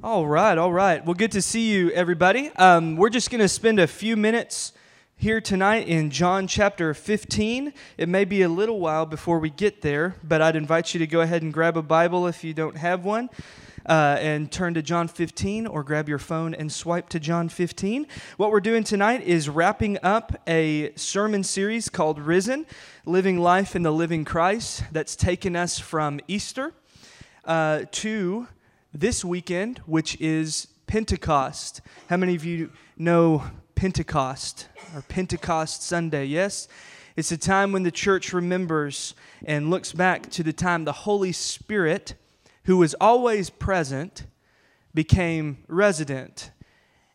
All 0.00 0.28
right, 0.28 0.56
all 0.56 0.72
right. 0.72 1.04
Well, 1.04 1.14
good 1.14 1.32
to 1.32 1.42
see 1.42 1.72
you, 1.72 1.90
everybody. 1.90 2.50
Um, 2.54 2.94
we're 2.94 3.08
just 3.08 3.32
going 3.32 3.40
to 3.40 3.48
spend 3.48 3.80
a 3.80 3.88
few 3.88 4.16
minutes 4.16 4.72
here 5.16 5.40
tonight 5.40 5.88
in 5.88 6.10
John 6.10 6.46
chapter 6.46 6.94
15. 6.94 7.72
It 7.96 8.08
may 8.08 8.24
be 8.24 8.42
a 8.42 8.48
little 8.48 8.78
while 8.78 9.06
before 9.06 9.40
we 9.40 9.50
get 9.50 9.82
there, 9.82 10.14
but 10.22 10.40
I'd 10.40 10.54
invite 10.54 10.94
you 10.94 11.00
to 11.00 11.06
go 11.08 11.22
ahead 11.22 11.42
and 11.42 11.52
grab 11.52 11.76
a 11.76 11.82
Bible 11.82 12.28
if 12.28 12.44
you 12.44 12.54
don't 12.54 12.76
have 12.76 13.04
one. 13.04 13.28
Uh, 13.86 14.16
and 14.20 14.52
turn 14.52 14.74
to 14.74 14.82
John 14.82 15.08
15 15.08 15.66
or 15.66 15.82
grab 15.82 16.08
your 16.08 16.18
phone 16.20 16.54
and 16.54 16.70
swipe 16.70 17.08
to 17.08 17.18
John 17.18 17.48
15. 17.48 18.06
What 18.36 18.52
we're 18.52 18.60
doing 18.60 18.84
tonight 18.84 19.22
is 19.22 19.48
wrapping 19.48 19.98
up 20.04 20.40
a 20.46 20.92
sermon 20.94 21.42
series 21.42 21.88
called 21.88 22.20
Risen 22.20 22.66
Living 23.04 23.40
Life 23.40 23.74
in 23.74 23.82
the 23.82 23.92
Living 23.92 24.24
Christ 24.24 24.84
that's 24.92 25.16
taken 25.16 25.56
us 25.56 25.80
from 25.80 26.20
Easter 26.28 26.72
uh, 27.46 27.84
to 27.92 28.46
this 28.98 29.24
weekend, 29.24 29.78
which 29.86 30.20
is 30.20 30.66
Pentecost. 30.88 31.80
How 32.08 32.16
many 32.16 32.34
of 32.34 32.44
you 32.44 32.70
know 32.96 33.44
Pentecost 33.76 34.66
or 34.92 35.02
Pentecost 35.02 35.84
Sunday? 35.84 36.24
Yes? 36.24 36.66
It's 37.14 37.30
a 37.30 37.36
time 37.36 37.70
when 37.70 37.84
the 37.84 37.92
church 37.92 38.32
remembers 38.32 39.14
and 39.44 39.70
looks 39.70 39.92
back 39.92 40.30
to 40.30 40.42
the 40.42 40.52
time 40.52 40.84
the 40.84 40.92
Holy 40.92 41.30
Spirit, 41.30 42.14
who 42.64 42.76
was 42.76 42.94
always 42.94 43.50
present, 43.50 44.26
became 44.94 45.58
resident. 45.68 46.50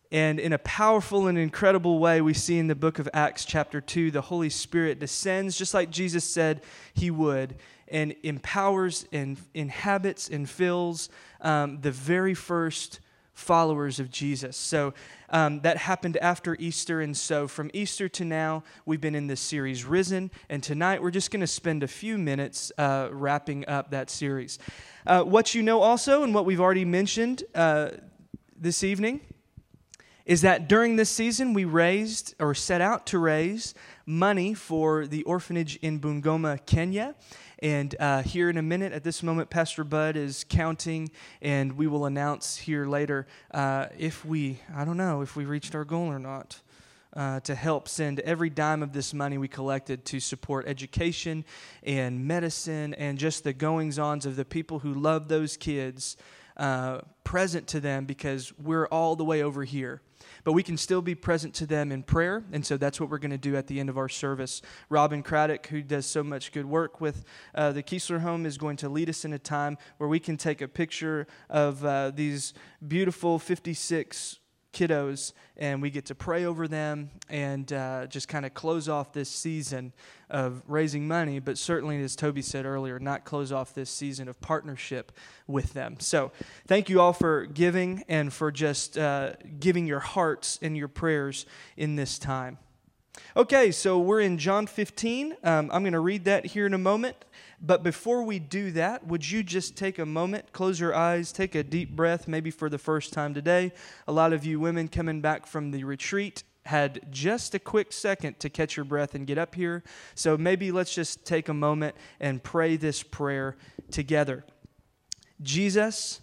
And 0.10 0.40
in 0.40 0.54
a 0.54 0.60
powerful 0.60 1.28
and 1.28 1.38
incredible 1.38 2.00
way, 2.00 2.22
we 2.22 2.34
see 2.34 2.60
in 2.60 2.68
the 2.68 2.76
book 2.76 2.98
of 2.98 3.10
Acts, 3.14 3.44
chapter 3.44 3.82
2, 3.82 4.12
the 4.12 4.22
Holy 4.22 4.50
Spirit 4.50 5.00
descends 5.00 5.58
just 5.58 5.74
like 5.74 5.90
Jesus 5.90 6.24
said 6.24 6.62
he 6.94 7.12
would 7.12 7.56
and 7.88 8.16
empowers 8.24 9.06
and 9.12 9.38
inhabits 9.54 10.28
and 10.28 10.50
fills 10.50 11.10
um, 11.44 11.80
the 11.82 11.92
very 11.92 12.34
first 12.34 13.00
followers 13.34 14.00
of 14.00 14.12
Jesus. 14.12 14.56
So 14.56 14.94
um, 15.30 15.62
that 15.62 15.78
happened 15.78 16.18
after 16.18 16.56
Easter. 16.60 17.02
And 17.02 17.16
so 17.18 17.48
from 17.48 17.72
Easter 17.74 18.08
to 18.10 18.26
now, 18.26 18.64
we've 18.86 19.02
been 19.02 19.16
in 19.16 19.28
this 19.28 19.42
series, 19.42 19.84
Risen. 19.84 20.32
And 20.50 20.62
tonight, 20.62 21.02
we're 21.02 21.12
just 21.12 21.32
going 21.32 21.42
to 21.42 21.48
spend 21.48 21.84
a 21.84 21.88
few 21.88 22.18
minutes 22.18 22.72
uh, 22.78 23.10
wrapping 23.12 23.68
up 23.68 23.92
that 23.92 24.10
series. 24.10 24.60
Uh, 25.06 25.24
what 25.24 25.56
you 25.56 25.64
know 25.64 25.82
also, 25.82 26.24
and 26.24 26.34
what 26.34 26.46
we've 26.46 26.62
already 26.62 26.86
mentioned 26.86 27.44
uh, 27.56 27.90
this 28.56 28.84
evening, 28.84 29.22
is 30.26 30.42
that 30.42 30.70
during 30.70 30.96
this 30.96 31.10
season, 31.10 31.54
we 31.54 31.66
raised 31.66 32.34
or 32.40 32.54
set 32.54 32.82
out 32.82 33.06
to 33.08 33.20
raise 33.20 33.74
money 34.06 34.54
for 34.54 35.06
the 35.06 35.24
orphanage 35.24 35.76
in 35.78 36.00
Bungoma, 36.00 36.66
Kenya. 36.66 37.16
And 37.60 37.96
uh, 38.00 38.24
here 38.24 38.50
in 38.50 38.58
a 38.58 38.62
minute, 38.62 38.94
at 38.94 39.04
this 39.04 39.24
moment, 39.24 39.50
Pastor 39.50 39.84
Bud 39.84 40.16
is 40.16 40.46
counting, 40.48 41.12
and 41.42 41.78
we 41.78 41.88
will 41.88 42.06
announce 42.06 42.58
here 42.58 42.86
later 42.86 43.28
uh, 43.52 43.88
if 43.98 44.26
we, 44.26 44.60
I 44.76 44.86
don't 44.86 44.98
know, 44.98 45.22
if 45.22 45.36
we 45.36 45.46
reached 45.46 45.76
our 45.76 45.86
goal 45.86 46.08
or 46.08 46.20
not. 46.20 46.60
Uh, 47.16 47.40
to 47.42 47.54
help 47.54 47.88
send 47.88 48.20
every 48.22 48.50
dime 48.50 48.82
of 48.82 48.92
this 48.92 49.14
money 49.14 49.38
we 49.38 49.48
collected 49.48 50.04
to 50.04 50.20
support 50.20 50.68
education 50.68 51.46
and 51.84 52.26
medicine 52.26 52.96
and 52.96 53.20
just 53.20 53.44
the 53.44 53.54
goings 53.54 54.00
ons 54.00 54.26
of 54.26 54.36
the 54.36 54.44
people 54.44 54.80
who 54.80 54.96
love 54.96 55.28
those 55.28 55.56
kids 55.56 56.18
uh, 56.58 57.02
present 57.24 57.68
to 57.68 57.80
them 57.80 58.06
because 58.06 58.52
we're 58.58 58.88
all 58.88 59.16
the 59.16 59.24
way 59.24 59.44
over 59.44 59.64
here 59.64 60.02
but 60.44 60.54
we 60.54 60.64
can 60.64 60.78
still 60.78 61.02
be 61.02 61.16
present 61.16 61.54
to 61.56 61.66
them 61.66 61.92
in 61.92 62.04
prayer. 62.04 62.44
And 62.52 62.66
so 62.66 62.78
that's 62.78 63.00
what 63.00 63.10
we're 63.10 63.18
going 63.18 63.32
to 63.32 63.38
do 63.38 63.56
at 63.56 63.68
the 63.68 63.80
end 63.80 63.90
of 63.90 63.98
our 63.98 64.10
service. 64.10 64.62
Robin 64.90 65.24
Craddock, 65.24 65.68
who 65.68 65.82
does 65.82 66.06
so 66.06 66.24
much 66.24 66.52
good 66.52 66.66
work 66.66 67.02
with 67.02 67.24
uh, 67.56 67.72
the 67.72 67.84
Kiesler 67.84 68.22
home, 68.22 68.46
is 68.46 68.58
going 68.58 68.78
to 68.78 68.90
lead 68.90 69.10
us 69.10 69.26
in 69.26 69.34
a 69.34 69.40
time 69.40 69.78
where 69.98 70.10
we 70.10 70.20
can 70.20 70.38
take 70.38 70.62
a 70.62 70.68
picture 70.68 71.28
of 71.50 71.84
uh, 71.86 72.12
these 72.12 72.54
beautiful 72.88 73.40
56 73.40 74.40
kiddos 74.74 75.34
and 75.56 75.82
we 75.82 75.90
get 75.90 76.06
to 76.08 76.16
pray 76.16 76.46
over 76.46 76.68
them 76.68 77.10
and 77.30 77.72
uh, 77.72 78.08
just 78.08 78.28
kind 78.28 78.46
of 78.46 78.54
close 78.54 78.90
off 78.90 79.14
this 79.14 79.30
season 79.30 79.94
of 80.30 80.64
raising 80.68 81.08
money, 81.08 81.40
but 81.40 81.58
certainly, 81.58 82.02
as 82.04 82.16
Toby 82.16 82.42
said 82.42 82.66
earlier, 82.66 83.00
not 83.00 83.24
close 83.24 83.52
off 83.52 83.74
this 83.74 83.90
season 83.90 84.28
of 84.28 84.42
partnership 84.42 85.12
with 85.48 85.74
them. 85.74 85.98
So, 86.00 86.32
thank 86.68 86.90
you 86.90 87.00
all 87.00 87.14
for 87.14 87.46
giving 87.46 88.04
and 88.08 88.34
for 88.34 88.52
just 88.52 88.98
uh, 88.98 89.34
giving 89.60 89.86
your 89.86 90.00
hearts 90.00 90.58
and 90.62 90.76
your 90.76 90.88
prayers 90.88 91.46
in 91.78 91.96
this 91.96 92.18
time. 92.18 92.58
Okay, 93.36 93.72
so 93.72 94.00
we're 94.00 94.22
in 94.22 94.38
John 94.38 94.68
15. 94.68 95.38
Um, 95.44 95.70
I'm 95.72 95.84
going 95.84 95.94
to 95.94 96.00
read 96.00 96.26
that 96.26 96.46
here 96.46 96.66
in 96.66 96.74
a 96.74 96.80
moment. 96.80 97.16
But 97.62 97.82
before 97.82 98.24
we 98.24 98.40
do 98.40 98.72
that, 98.72 99.08
would 99.08 99.30
you 99.30 99.42
just 99.42 99.78
take 99.78 99.98
a 99.98 100.06
moment, 100.06 100.52
close 100.52 100.80
your 100.80 100.94
eyes, 100.94 101.32
take 101.32 101.56
a 101.56 101.64
deep 101.64 101.96
breath, 101.96 102.28
maybe 102.28 102.52
for 102.52 102.70
the 102.70 102.78
first 102.78 103.14
time 103.14 103.34
today? 103.34 103.72
A 104.08 104.12
lot 104.12 104.34
of 104.34 104.46
you 104.46 104.60
women 104.60 104.88
coming 104.88 105.22
back 105.22 105.48
from 105.48 105.72
the 105.72 105.84
retreat 105.84 106.44
had 106.66 107.08
just 107.10 107.56
a 107.56 107.60
quick 107.60 107.92
second 107.92 108.40
to 108.40 108.50
catch 108.50 108.78
your 108.78 108.84
breath 108.84 109.16
and 109.16 109.28
get 109.28 109.38
up 109.38 109.56
here. 109.56 109.84
So 110.16 110.38
maybe 110.38 110.72
let's 110.72 110.94
just 110.94 111.26
take 111.26 111.50
a 111.50 111.54
moment 111.54 111.96
and 112.20 112.44
pray 112.44 112.76
this 112.76 113.04
prayer 113.04 113.56
together. 113.92 114.46
Jesus, 115.42 116.22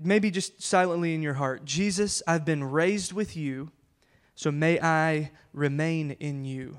maybe 0.00 0.30
just 0.30 0.62
silently 0.62 1.14
in 1.14 1.22
your 1.22 1.34
heart, 1.34 1.64
Jesus, 1.64 2.22
I've 2.26 2.44
been 2.44 2.64
raised 2.64 3.12
with 3.12 3.36
you, 3.36 3.70
so 4.36 4.52
may 4.52 4.78
I 4.78 5.32
remain 5.54 6.12
in 6.12 6.44
you. 6.44 6.78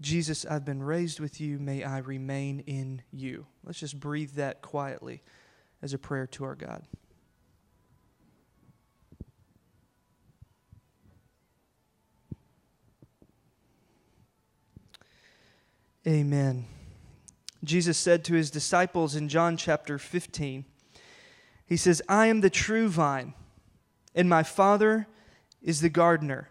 Jesus, 0.00 0.44
I've 0.44 0.64
been 0.64 0.82
raised 0.82 1.20
with 1.20 1.40
you. 1.40 1.58
May 1.58 1.84
I 1.84 1.98
remain 1.98 2.60
in 2.66 3.02
you. 3.12 3.46
Let's 3.64 3.78
just 3.78 3.98
breathe 3.98 4.32
that 4.32 4.60
quietly 4.60 5.22
as 5.80 5.94
a 5.94 5.98
prayer 5.98 6.26
to 6.26 6.44
our 6.44 6.56
God. 6.56 6.82
Amen. 16.06 16.66
Jesus 17.64 17.96
said 17.96 18.24
to 18.24 18.34
his 18.34 18.50
disciples 18.50 19.16
in 19.16 19.28
John 19.28 19.56
chapter 19.56 19.98
15, 19.98 20.64
He 21.64 21.76
says, 21.76 22.02
I 22.08 22.26
am 22.26 22.40
the 22.40 22.50
true 22.50 22.88
vine, 22.88 23.34
and 24.14 24.28
my 24.28 24.42
Father 24.42 25.06
is 25.62 25.80
the 25.80 25.88
gardener. 25.88 26.50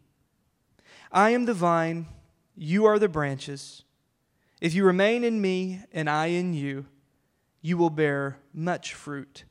I 1.11 1.31
am 1.31 1.43
the 1.43 1.53
vine, 1.53 2.07
you 2.55 2.85
are 2.85 2.97
the 2.97 3.09
branches. 3.09 3.83
If 4.61 4.73
you 4.73 4.85
remain 4.85 5.25
in 5.25 5.41
me 5.41 5.81
and 5.91 6.09
I 6.09 6.27
in 6.27 6.53
you, 6.53 6.85
you 7.61 7.77
will 7.77 7.89
bear 7.89 8.37
much 8.53 8.93
fruit, 8.93 9.43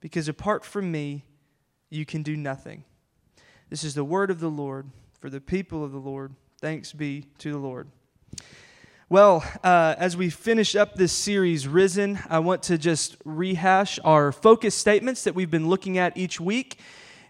because 0.00 0.28
apart 0.28 0.64
from 0.64 0.92
me, 0.92 1.24
you 1.90 2.06
can 2.06 2.22
do 2.22 2.36
nothing. 2.36 2.84
This 3.68 3.82
is 3.82 3.94
the 3.94 4.04
word 4.04 4.30
of 4.30 4.38
the 4.38 4.50
Lord 4.50 4.86
for 5.18 5.28
the 5.28 5.40
people 5.40 5.84
of 5.84 5.90
the 5.90 5.98
Lord. 5.98 6.34
Thanks 6.60 6.92
be 6.92 7.26
to 7.38 7.50
the 7.50 7.58
Lord. 7.58 7.88
Well, 9.08 9.44
uh, 9.64 9.96
as 9.98 10.16
we 10.16 10.30
finish 10.30 10.76
up 10.76 10.94
this 10.94 11.12
series, 11.12 11.66
Risen, 11.66 12.20
I 12.30 12.38
want 12.38 12.62
to 12.64 12.78
just 12.78 13.16
rehash 13.24 13.98
our 14.04 14.30
focus 14.30 14.74
statements 14.74 15.24
that 15.24 15.34
we've 15.34 15.50
been 15.50 15.68
looking 15.68 15.98
at 15.98 16.16
each 16.16 16.40
week. 16.40 16.78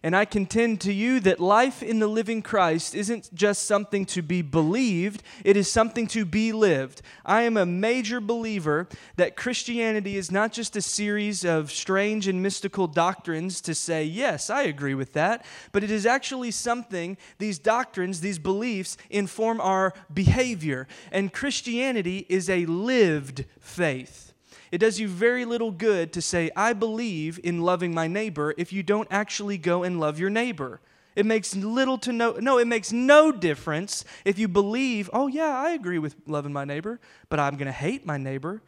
And 0.05 0.17
I 0.17 0.25
contend 0.25 0.81
to 0.81 0.93
you 0.93 1.21
that 1.21 1.39
life 1.39 1.81
in 1.81 2.01
the 2.01 2.09
living 2.09 2.43
Christ 2.43 2.95
isn't 2.95 3.33
just 3.33 3.67
something 3.67 4.05
to 4.07 4.23
be 4.23 4.43
believed, 4.43 5.23
it 5.45 5.57
is 5.57 5.71
something 5.71 6.09
to 6.09 6.25
be 6.25 6.53
lived. 6.53 7.03
I 7.25 7.43
am 7.43 7.57
a 7.57 7.65
major 7.65 8.21
believer 8.21 8.89
that 9.17 9.37
Christianity 9.37 10.17
is 10.17 10.33
not 10.33 10.53
just 10.53 10.75
a 10.75 10.83
series 10.83 11.45
of 11.45 11.71
strange 11.71 12.27
and 12.27 12.43
mystical 12.43 12.89
doctrines 12.89 13.61
to 13.61 13.77
say, 13.77 14.05
yes, 14.05 14.51
I 14.51 14.63
agree 14.63 14.95
with 14.95 15.13
that, 15.13 15.45
but 15.71 15.85
it 15.85 15.91
is 15.91 16.05
actually 16.05 16.51
something, 16.51 17.17
these 17.39 17.61
doctrines, 17.61 18.21
these 18.21 18.41
beliefs 18.41 18.97
inform 19.09 19.61
our 19.61 19.95
behavior. 20.13 20.89
And 21.13 21.33
Christianity 21.33 22.27
is 22.29 22.51
a 22.51 22.67
lived 22.67 23.45
faith. 23.61 24.32
It 24.73 24.79
does 24.79 24.99
you 24.99 25.07
very 25.07 25.45
little 25.45 25.71
good 25.71 26.13
to 26.15 26.21
say, 26.21 26.51
I 26.57 26.73
believe 26.73 27.39
in 27.45 27.61
loving 27.61 27.95
my 27.95 28.09
neighbor, 28.09 28.55
if 28.59 28.73
you 28.73 28.83
don't 28.83 29.07
actually 29.11 29.59
go 29.59 29.85
and 29.85 30.01
love 30.01 30.19
your 30.19 30.31
neighbor. 30.31 30.81
It 31.15 31.27
makes 31.27 31.55
little 31.55 31.99
to 31.99 32.13
no, 32.13 32.33
no, 32.33 32.59
it 32.59 32.67
makes 32.67 32.91
no 32.91 33.31
difference 33.31 34.05
if 34.25 34.39
you 34.39 34.49
believe, 34.49 35.09
oh, 35.13 35.29
yeah, 35.29 35.57
I 35.59 35.71
agree 35.71 35.99
with 36.01 36.17
loving 36.27 36.53
my 36.53 36.65
neighbor, 36.65 36.99
but 37.29 37.39
I'm 37.39 37.57
going 37.57 37.67
to 37.67 37.73
hate 37.73 38.05
my 38.05 38.17
neighbor. 38.17 38.63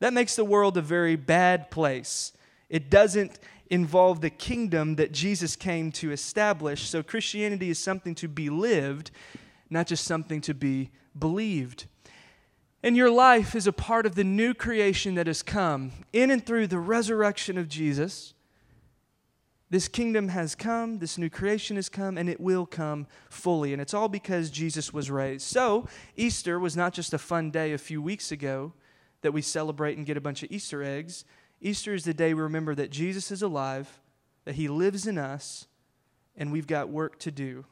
That 0.00 0.12
makes 0.12 0.34
the 0.34 0.44
world 0.44 0.76
a 0.76 0.82
very 0.82 1.14
bad 1.14 1.70
place. 1.70 2.32
It 2.68 2.90
doesn't, 2.90 3.38
involve 3.72 4.20
the 4.20 4.28
kingdom 4.28 4.96
that 4.96 5.12
Jesus 5.12 5.56
came 5.56 5.90
to 5.90 6.12
establish. 6.12 6.90
So 6.90 7.02
Christianity 7.02 7.70
is 7.70 7.78
something 7.78 8.14
to 8.16 8.28
be 8.28 8.50
lived, 8.50 9.10
not 9.70 9.86
just 9.86 10.04
something 10.04 10.42
to 10.42 10.52
be 10.52 10.90
believed. 11.18 11.86
And 12.82 12.96
your 12.96 13.10
life 13.10 13.54
is 13.54 13.68
a 13.68 13.72
part 13.72 14.06
of 14.06 14.16
the 14.16 14.24
new 14.24 14.54
creation 14.54 15.14
that 15.14 15.28
has 15.28 15.42
come 15.42 15.92
in 16.12 16.30
and 16.32 16.44
through 16.44 16.66
the 16.66 16.80
resurrection 16.80 17.56
of 17.56 17.68
Jesus. 17.68 18.34
This 19.70 19.86
kingdom 19.86 20.28
has 20.28 20.54
come, 20.54 20.98
this 20.98 21.16
new 21.16 21.30
creation 21.30 21.76
has 21.76 21.88
come, 21.88 22.18
and 22.18 22.28
it 22.28 22.40
will 22.40 22.66
come 22.66 23.06
fully. 23.30 23.72
And 23.72 23.80
it's 23.80 23.94
all 23.94 24.08
because 24.08 24.50
Jesus 24.50 24.92
was 24.92 25.10
raised. 25.10 25.46
So, 25.46 25.86
Easter 26.16 26.58
was 26.58 26.76
not 26.76 26.92
just 26.92 27.14
a 27.14 27.18
fun 27.18 27.50
day 27.50 27.72
a 27.72 27.78
few 27.78 28.02
weeks 28.02 28.32
ago 28.32 28.72
that 29.22 29.32
we 29.32 29.40
celebrate 29.40 29.96
and 29.96 30.04
get 30.04 30.16
a 30.16 30.20
bunch 30.20 30.42
of 30.42 30.50
Easter 30.50 30.82
eggs. 30.82 31.24
Easter 31.60 31.94
is 31.94 32.04
the 32.04 32.12
day 32.12 32.34
we 32.34 32.42
remember 32.42 32.74
that 32.74 32.90
Jesus 32.90 33.30
is 33.30 33.42
alive, 33.42 34.00
that 34.44 34.56
he 34.56 34.66
lives 34.68 35.06
in 35.06 35.16
us, 35.16 35.68
and 36.36 36.50
we've 36.50 36.66
got 36.66 36.88
work 36.88 37.18
to 37.20 37.30
do. 37.30 37.64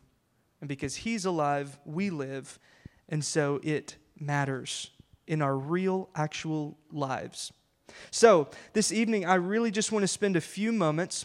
And 0.60 0.68
because 0.68 0.96
he's 0.96 1.24
alive, 1.24 1.78
we 1.84 2.10
live, 2.10 2.60
and 3.08 3.24
so 3.24 3.60
it 3.64 3.96
matters 4.18 4.90
in 5.30 5.40
our 5.40 5.56
real, 5.56 6.10
actual 6.16 6.76
lives. 6.90 7.52
So, 8.10 8.48
this 8.72 8.90
evening, 8.90 9.24
I 9.24 9.36
really 9.36 9.70
just 9.70 9.92
want 9.92 10.02
to 10.02 10.08
spend 10.08 10.34
a 10.34 10.40
few 10.40 10.72
moments 10.72 11.24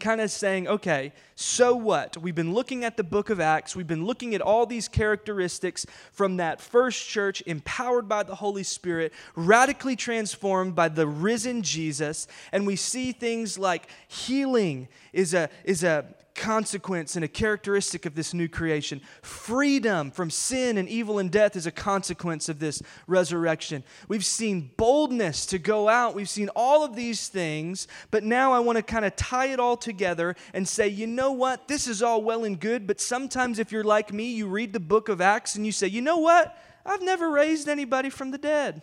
kind 0.00 0.22
of 0.22 0.30
saying, 0.30 0.66
okay, 0.66 1.12
so 1.34 1.76
what? 1.76 2.16
We've 2.16 2.34
been 2.34 2.54
looking 2.54 2.84
at 2.84 2.96
the 2.96 3.04
book 3.04 3.28
of 3.28 3.40
Acts. 3.40 3.76
We've 3.76 3.86
been 3.86 4.06
looking 4.06 4.34
at 4.34 4.40
all 4.40 4.64
these 4.64 4.88
characteristics 4.88 5.84
from 6.10 6.38
that 6.38 6.58
first 6.58 7.06
church, 7.06 7.42
empowered 7.44 8.08
by 8.08 8.22
the 8.22 8.34
Holy 8.34 8.62
Spirit, 8.62 9.12
radically 9.36 9.94
transformed 9.94 10.74
by 10.74 10.88
the 10.88 11.06
risen 11.06 11.62
Jesus. 11.62 12.26
And 12.50 12.66
we 12.66 12.76
see 12.76 13.12
things 13.12 13.58
like 13.58 13.88
healing 14.08 14.88
is 15.12 15.34
a, 15.34 15.50
is 15.64 15.84
a 15.84 16.06
consequence 16.34 17.16
and 17.16 17.24
a 17.24 17.28
characteristic 17.28 18.06
of 18.06 18.14
this 18.14 18.34
new 18.34 18.48
creation. 18.48 19.00
Freedom 19.22 20.10
from 20.10 20.30
sin 20.30 20.76
and 20.78 20.88
evil 20.88 21.18
and 21.18 21.30
death 21.30 21.56
is 21.56 21.66
a 21.66 21.70
consequence 21.70 22.48
of 22.48 22.58
this 22.58 22.82
resurrection. 23.06 23.84
We've 24.08 24.24
seen 24.24 24.70
boldness 24.76 25.46
to 25.46 25.58
go 25.58 25.88
out. 25.88 26.14
We've 26.14 26.28
seen 26.28 26.50
all 26.56 26.84
of 26.84 26.96
these 26.96 27.28
things, 27.28 27.86
but 28.10 28.24
now 28.24 28.52
I 28.52 28.58
want 28.58 28.76
to 28.76 28.82
kind 28.82 29.04
of 29.04 29.14
tie 29.16 29.46
it 29.46 29.60
all 29.60 29.76
together 29.76 30.34
and 30.52 30.66
say, 30.66 30.88
you 30.88 31.06
know 31.06 31.32
what? 31.32 31.68
This 31.68 31.86
is 31.86 32.02
all 32.02 32.22
well 32.22 32.44
and 32.44 32.58
good, 32.58 32.86
but 32.86 33.00
sometimes 33.00 33.58
if 33.58 33.72
you're 33.72 33.84
like 33.84 34.12
me, 34.12 34.32
you 34.32 34.48
read 34.48 34.72
the 34.72 34.80
book 34.80 35.08
of 35.08 35.20
Acts 35.20 35.54
and 35.54 35.64
you 35.64 35.72
say, 35.72 35.86
you 35.86 36.02
know 36.02 36.18
what? 36.18 36.58
I've 36.84 37.02
never 37.02 37.30
raised 37.30 37.68
anybody 37.68 38.10
from 38.10 38.30
the 38.30 38.38
dead. 38.38 38.82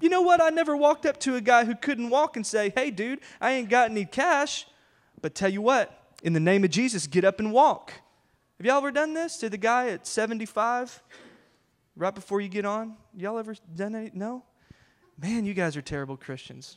You 0.00 0.08
know 0.08 0.22
what? 0.22 0.40
I 0.40 0.50
never 0.50 0.76
walked 0.76 1.06
up 1.06 1.18
to 1.20 1.34
a 1.36 1.40
guy 1.40 1.64
who 1.64 1.74
couldn't 1.74 2.10
walk 2.10 2.36
and 2.36 2.46
say, 2.46 2.72
hey, 2.74 2.90
dude, 2.90 3.20
I 3.40 3.52
ain't 3.52 3.68
got 3.68 3.90
any 3.90 4.04
cash. 4.04 4.66
But 5.20 5.34
tell 5.34 5.48
you 5.48 5.60
what, 5.60 5.97
in 6.22 6.32
the 6.32 6.40
name 6.40 6.64
of 6.64 6.70
Jesus, 6.70 7.06
get 7.06 7.24
up 7.24 7.38
and 7.40 7.52
walk. 7.52 7.92
Have 8.58 8.66
y'all 8.66 8.78
ever 8.78 8.90
done 8.90 9.14
this 9.14 9.36
to 9.38 9.48
the 9.48 9.56
guy 9.56 9.90
at 9.90 10.06
75 10.06 11.02
right 11.96 12.14
before 12.14 12.40
you 12.40 12.48
get 12.48 12.64
on? 12.64 12.96
Y'all 13.16 13.38
ever 13.38 13.54
done 13.74 13.94
any? 13.94 14.10
No? 14.12 14.44
Man, 15.20 15.44
you 15.44 15.54
guys 15.54 15.76
are 15.76 15.82
terrible 15.82 16.16
Christians. 16.16 16.76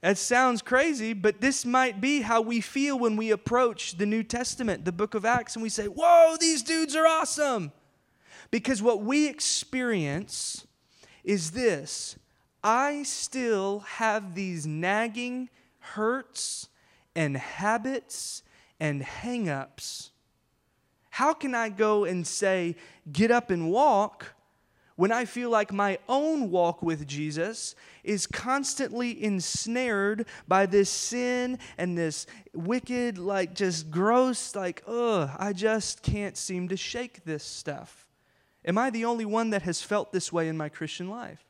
That 0.00 0.18
sounds 0.18 0.62
crazy, 0.62 1.12
but 1.12 1.40
this 1.40 1.64
might 1.64 2.00
be 2.00 2.22
how 2.22 2.40
we 2.40 2.60
feel 2.60 2.98
when 2.98 3.16
we 3.16 3.30
approach 3.30 3.96
the 3.96 4.06
New 4.06 4.24
Testament, 4.24 4.84
the 4.84 4.90
book 4.90 5.14
of 5.14 5.24
Acts, 5.24 5.54
and 5.54 5.62
we 5.62 5.68
say, 5.68 5.86
Whoa, 5.86 6.36
these 6.40 6.64
dudes 6.64 6.96
are 6.96 7.06
awesome. 7.06 7.70
Because 8.50 8.82
what 8.82 9.02
we 9.02 9.28
experience 9.28 10.66
is 11.22 11.52
this 11.52 12.16
I 12.64 13.04
still 13.04 13.80
have 13.80 14.34
these 14.34 14.66
nagging 14.66 15.48
hurts 15.78 16.68
and 17.14 17.36
habits 17.36 18.42
and 18.80 19.02
hangups. 19.02 20.10
How 21.10 21.34
can 21.34 21.54
I 21.54 21.68
go 21.68 22.04
and 22.04 22.26
say, 22.26 22.76
get 23.12 23.30
up 23.30 23.50
and 23.50 23.70
walk, 23.70 24.34
when 24.96 25.10
I 25.12 25.24
feel 25.24 25.50
like 25.50 25.72
my 25.72 25.98
own 26.08 26.50
walk 26.50 26.82
with 26.82 27.06
Jesus 27.06 27.74
is 28.04 28.26
constantly 28.26 29.22
ensnared 29.22 30.26
by 30.46 30.66
this 30.66 30.90
sin 30.90 31.58
and 31.78 31.96
this 31.96 32.26
wicked, 32.54 33.18
like 33.18 33.54
just 33.54 33.90
gross, 33.90 34.54
like, 34.54 34.82
ugh, 34.86 35.30
I 35.38 35.52
just 35.54 36.02
can't 36.02 36.36
seem 36.36 36.68
to 36.68 36.76
shake 36.76 37.24
this 37.24 37.42
stuff? 37.42 38.06
Am 38.64 38.78
I 38.78 38.90
the 38.90 39.04
only 39.04 39.24
one 39.24 39.50
that 39.50 39.62
has 39.62 39.82
felt 39.82 40.12
this 40.12 40.32
way 40.32 40.48
in 40.48 40.56
my 40.56 40.68
Christian 40.68 41.08
life? 41.08 41.44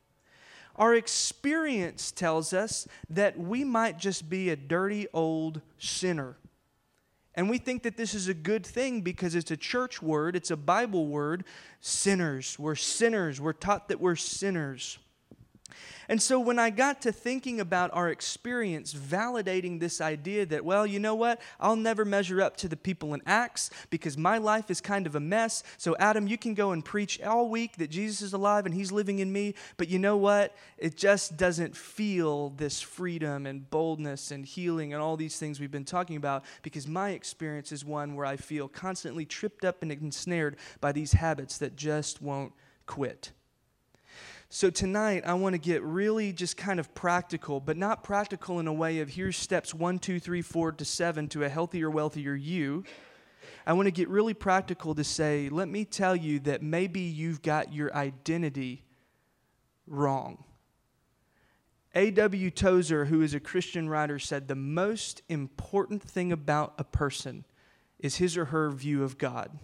Our 0.75 0.95
experience 0.95 2.11
tells 2.11 2.53
us 2.53 2.87
that 3.09 3.37
we 3.37 3.63
might 3.63 3.99
just 3.99 4.29
be 4.29 4.49
a 4.49 4.55
dirty 4.55 5.07
old 5.13 5.61
sinner. 5.77 6.37
And 7.35 7.49
we 7.49 7.57
think 7.57 7.83
that 7.83 7.97
this 7.97 8.13
is 8.13 8.27
a 8.27 8.33
good 8.33 8.65
thing 8.65 9.01
because 9.01 9.35
it's 9.35 9.51
a 9.51 9.57
church 9.57 10.01
word, 10.01 10.35
it's 10.35 10.51
a 10.51 10.57
Bible 10.57 11.07
word. 11.07 11.45
Sinners. 11.81 12.57
We're 12.59 12.75
sinners. 12.75 13.41
We're 13.41 13.53
taught 13.53 13.89
that 13.89 13.99
we're 13.99 14.15
sinners. 14.15 14.99
And 16.09 16.21
so 16.21 16.39
when 16.39 16.59
I 16.59 16.69
got 16.69 17.01
to 17.03 17.11
thinking 17.11 17.59
about 17.59 17.91
our 17.93 18.09
experience 18.09 18.93
validating 18.93 19.79
this 19.79 20.01
idea 20.01 20.45
that, 20.47 20.65
well, 20.65 20.85
you 20.85 20.99
know 20.99 21.15
what? 21.15 21.41
I'll 21.59 21.75
never 21.75 22.05
measure 22.05 22.41
up 22.41 22.57
to 22.57 22.67
the 22.67 22.75
people 22.77 23.13
in 23.13 23.21
Acts 23.25 23.69
because 23.89 24.17
my 24.17 24.37
life 24.37 24.69
is 24.69 24.81
kind 24.81 25.07
of 25.07 25.15
a 25.15 25.19
mess. 25.19 25.63
So, 25.77 25.95
Adam, 25.99 26.27
you 26.27 26.37
can 26.37 26.53
go 26.53 26.71
and 26.71 26.83
preach 26.83 27.21
all 27.21 27.49
week 27.49 27.77
that 27.77 27.89
Jesus 27.89 28.21
is 28.21 28.33
alive 28.33 28.65
and 28.65 28.75
he's 28.75 28.91
living 28.91 29.19
in 29.19 29.31
me. 29.31 29.55
But 29.77 29.87
you 29.89 29.99
know 29.99 30.17
what? 30.17 30.55
It 30.77 30.97
just 30.97 31.37
doesn't 31.37 31.75
feel 31.75 32.49
this 32.49 32.81
freedom 32.81 33.45
and 33.45 33.69
boldness 33.69 34.31
and 34.31 34.45
healing 34.45 34.93
and 34.93 35.01
all 35.01 35.17
these 35.17 35.37
things 35.37 35.59
we've 35.59 35.71
been 35.71 35.85
talking 35.85 36.17
about 36.17 36.43
because 36.61 36.87
my 36.87 37.11
experience 37.11 37.71
is 37.71 37.85
one 37.85 38.15
where 38.15 38.25
I 38.25 38.37
feel 38.37 38.67
constantly 38.67 39.25
tripped 39.25 39.65
up 39.65 39.81
and 39.81 39.91
ensnared 39.91 40.57
by 40.81 40.91
these 40.91 41.13
habits 41.13 41.57
that 41.59 41.75
just 41.75 42.21
won't 42.21 42.53
quit. 42.85 43.31
So 44.55 44.69
tonight, 44.69 45.23
I 45.25 45.33
want 45.33 45.53
to 45.53 45.57
get 45.57 45.81
really 45.81 46.31
just 46.31 46.57
kind 46.57 46.79
of 46.79 46.93
practical, 46.93 47.59
but 47.59 47.75
not 47.75 48.03
practical 48.03 48.59
in 48.59 48.67
a 48.67 48.71
way 48.71 48.99
of 48.99 49.09
here's 49.09 49.35
steps 49.35 49.73
one, 49.73 49.97
two, 49.97 50.19
three, 50.19 50.43
four 50.43 50.71
to 50.73 50.85
seven 50.85 51.27
to 51.29 51.43
a 51.43 51.49
healthier, 51.49 51.89
wealthier 51.89 52.35
you. 52.35 52.83
I 53.65 53.73
want 53.73 53.87
to 53.87 53.91
get 53.91 54.09
really 54.09 54.35
practical 54.35 54.93
to 54.93 55.03
say, 55.03 55.49
let 55.49 55.69
me 55.69 55.85
tell 55.85 56.15
you 56.15 56.39
that 56.41 56.61
maybe 56.61 56.99
you've 56.99 57.41
got 57.41 57.73
your 57.73 57.91
identity 57.95 58.85
wrong. 59.87 60.43
A.W. 61.95 62.51
Tozer, 62.51 63.05
who 63.05 63.23
is 63.23 63.33
a 63.33 63.39
Christian 63.39 63.89
writer, 63.89 64.19
said 64.19 64.47
the 64.47 64.53
most 64.53 65.23
important 65.29 66.03
thing 66.03 66.31
about 66.31 66.75
a 66.77 66.83
person 66.83 67.43
is 67.97 68.17
his 68.17 68.37
or 68.37 68.45
her 68.45 68.69
view 68.69 69.03
of 69.03 69.17
God. 69.17 69.57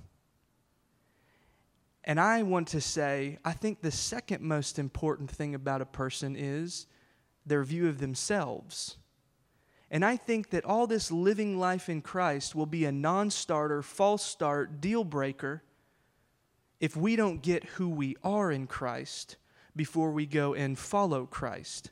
And 2.03 2.19
I 2.19 2.43
want 2.43 2.69
to 2.69 2.81
say, 2.81 3.37
I 3.43 3.51
think 3.51 3.81
the 3.81 3.91
second 3.91 4.41
most 4.41 4.79
important 4.79 5.29
thing 5.29 5.53
about 5.53 5.81
a 5.81 5.85
person 5.85 6.35
is 6.37 6.87
their 7.45 7.63
view 7.63 7.87
of 7.87 7.99
themselves. 7.99 8.97
And 9.91 10.05
I 10.05 10.17
think 10.17 10.51
that 10.51 10.65
all 10.65 10.87
this 10.87 11.11
living 11.11 11.59
life 11.59 11.89
in 11.89 12.01
Christ 12.01 12.55
will 12.55 12.67
be 12.67 12.85
a 12.85 12.91
non 12.91 13.31
starter, 13.31 13.81
false 13.81 14.23
start, 14.23 14.79
deal 14.81 15.03
breaker 15.03 15.63
if 16.79 16.95
we 16.95 17.15
don't 17.15 17.41
get 17.41 17.63
who 17.65 17.89
we 17.89 18.15
are 18.23 18.51
in 18.51 18.67
Christ 18.67 19.37
before 19.75 20.11
we 20.11 20.25
go 20.25 20.53
and 20.53 20.77
follow 20.77 21.25
Christ. 21.25 21.91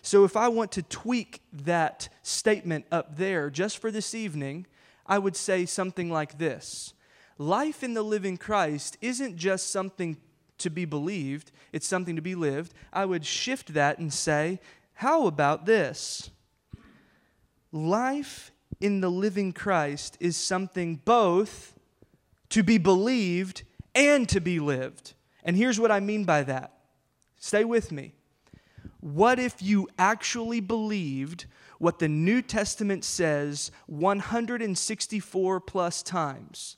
So, 0.00 0.24
if 0.24 0.36
I 0.36 0.48
want 0.48 0.72
to 0.72 0.82
tweak 0.82 1.40
that 1.52 2.08
statement 2.22 2.86
up 2.90 3.16
there 3.16 3.50
just 3.50 3.78
for 3.78 3.90
this 3.90 4.14
evening, 4.14 4.66
I 5.06 5.18
would 5.18 5.36
say 5.36 5.66
something 5.66 6.10
like 6.10 6.38
this 6.38 6.94
life 7.38 7.82
in 7.82 7.94
the 7.94 8.02
living 8.02 8.36
Christ 8.36 8.96
isn't 9.00 9.36
just 9.36 9.70
something 9.70 10.16
to 10.58 10.70
be 10.70 10.84
believed, 10.84 11.50
it's 11.72 11.86
something 11.86 12.16
to 12.16 12.22
be 12.22 12.34
lived. 12.34 12.74
I 12.92 13.04
would 13.04 13.24
shift 13.24 13.74
that 13.74 13.98
and 13.98 14.12
say, 14.12 14.60
how 14.94 15.26
about 15.26 15.66
this? 15.66 16.30
Life 17.72 18.52
in 18.80 19.00
the 19.00 19.10
living 19.10 19.52
Christ 19.52 20.16
is 20.20 20.36
something 20.36 20.96
both 21.04 21.74
to 22.50 22.62
be 22.62 22.78
believed 22.78 23.64
and 23.94 24.28
to 24.28 24.40
be 24.40 24.60
lived. 24.60 25.14
And 25.42 25.56
here's 25.56 25.80
what 25.80 25.90
I 25.90 26.00
mean 26.00 26.24
by 26.24 26.44
that. 26.44 26.72
Stay 27.38 27.64
with 27.64 27.92
me. 27.92 28.14
What 29.00 29.38
if 29.38 29.60
you 29.60 29.88
actually 29.98 30.60
believed 30.60 31.46
what 31.78 31.98
the 31.98 32.08
New 32.08 32.40
Testament 32.40 33.04
says 33.04 33.70
164 33.86 35.60
plus 35.60 36.02
times? 36.02 36.76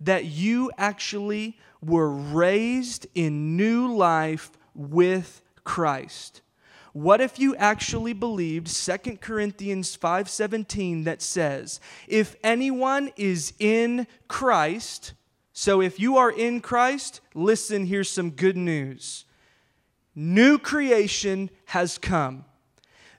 That 0.00 0.26
you 0.26 0.70
actually 0.78 1.58
were 1.80 2.10
raised 2.10 3.06
in 3.14 3.56
new 3.56 3.92
life 3.94 4.50
with 4.74 5.42
Christ. 5.64 6.40
What 6.92 7.20
if 7.20 7.38
you 7.38 7.54
actually 7.56 8.12
believed 8.12 8.68
2 8.68 9.20
Corinthians 9.20 9.94
5:17 9.94 11.04
that 11.04 11.22
says, 11.22 11.80
"If 12.06 12.34
anyone 12.42 13.10
is 13.16 13.52
in 13.58 14.06
Christ, 14.26 15.12
so 15.52 15.80
if 15.80 15.98
you 15.98 16.16
are 16.16 16.30
in 16.30 16.60
Christ, 16.60 17.20
listen, 17.34 17.86
here's 17.86 18.08
some 18.08 18.30
good 18.30 18.56
news. 18.56 19.24
New 20.14 20.58
creation 20.58 21.50
has 21.66 21.98
come. 21.98 22.44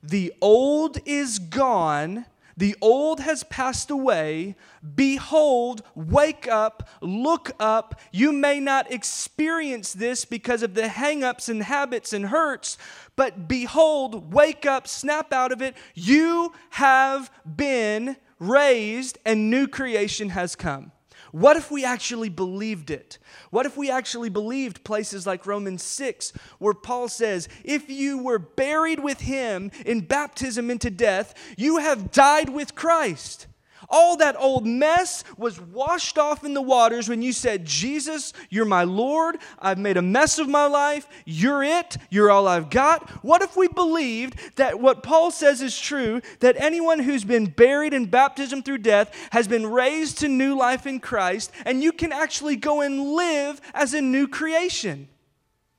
The 0.01 0.33
old 0.41 1.00
is 1.05 1.38
gone, 1.38 2.25
the 2.60 2.75
old 2.82 3.22
has 3.22 3.44
passed 3.46 3.89
away. 3.89 4.56
Behold, 4.96 5.82
wake 5.96 6.46
up, 6.46 6.89
look 7.00 7.51
up. 7.58 8.00
You 8.12 8.34
may 8.34 8.60
not 8.60 8.92
experience 8.92 9.94
this 9.94 10.25
because 10.25 10.62
of 10.62 10.74
the 10.74 10.84
hangups 10.84 11.48
and 11.48 11.63
habits 11.63 12.12
and 12.12 12.25
hurts, 12.25 12.78
but 13.16 13.48
behold, 13.48 14.34
wake 14.34 14.66
up, 14.66 14.89
snap 14.89 15.32
out 15.32 15.54
of 15.54 15.62
it. 15.62 15.74
You 15.96 16.51
have 16.72 17.32
been 17.46 18.18
raised, 18.39 19.20
and 19.25 19.50
new 19.50 19.66
creation 19.66 20.30
has 20.30 20.58
come. 20.58 20.92
What 21.31 21.57
if 21.57 21.69
we 21.69 21.86
actually 21.86 22.29
believed 22.29 22.89
it? 22.89 23.17
What 23.51 23.65
if 23.65 23.77
we 23.77 23.89
actually 23.89 24.29
believed 24.29 24.83
places 24.83 25.27
like 25.27 25.45
Romans 25.45 25.83
6, 25.83 26.33
where 26.57 26.74
Paul 26.74 27.07
says, 27.07 27.48
If 27.63 27.89
you 27.89 28.17
were 28.17 28.39
buried 28.39 29.00
with 29.00 29.21
him 29.21 29.71
in 29.86 30.01
baptism 30.01 30.71
into 30.71 30.89
death, 30.89 31.33
you 31.57 31.77
have 31.77 32.12
died 32.12 32.50
with 32.50 32.75
Christ. 32.75 33.48
All 33.89 34.17
that 34.17 34.36
old 34.38 34.67
mess 34.67 35.24
was 35.38 35.60
washed 35.60 36.17
off 36.17 36.43
in 36.43 36.53
the 36.53 36.62
waters 36.62 37.10
when 37.10 37.22
you 37.22 37.34
said, 37.34 37.65
Jesus, 37.65 38.34
you're 38.50 38.65
my 38.65 38.84
Lord. 38.84 39.38
I've 39.58 39.79
made 39.79 39.98
a 39.98 40.01
mess 40.01 40.38
of 40.38 40.48
my 40.48 40.67
life. 40.67 41.08
You're 41.25 41.63
it. 41.63 41.98
You're 42.10 42.29
all 42.29 42.48
I've 42.48 42.69
got. 42.69 43.10
What 43.24 43.41
if 43.41 43.58
we 43.58 43.67
believed 43.67 44.58
that 44.58 44.79
what 44.79 45.01
Paul 45.01 45.31
says 45.31 45.62
is 45.62 45.77
true 45.77 46.22
that 46.39 46.55
anyone 46.58 47.00
who's 47.00 47.24
been 47.24 47.48
buried 47.48 47.93
in 47.93 48.05
baptism 48.05 48.62
through 48.62 48.79
death 48.79 49.15
has 49.31 49.48
been 49.48 49.65
raised 49.65 50.19
to 50.19 50.27
new 50.27 50.55
life 50.55 50.86
in 50.86 51.00
Christ 51.00 51.51
and 51.65 51.81
you 51.81 51.91
can 51.91 52.12
actually 52.12 52.55
go 52.55 52.81
and 52.81 53.13
live 53.13 53.60
as 53.74 53.93
a 53.93 54.01
new 54.01 54.27
creation? 54.27 55.08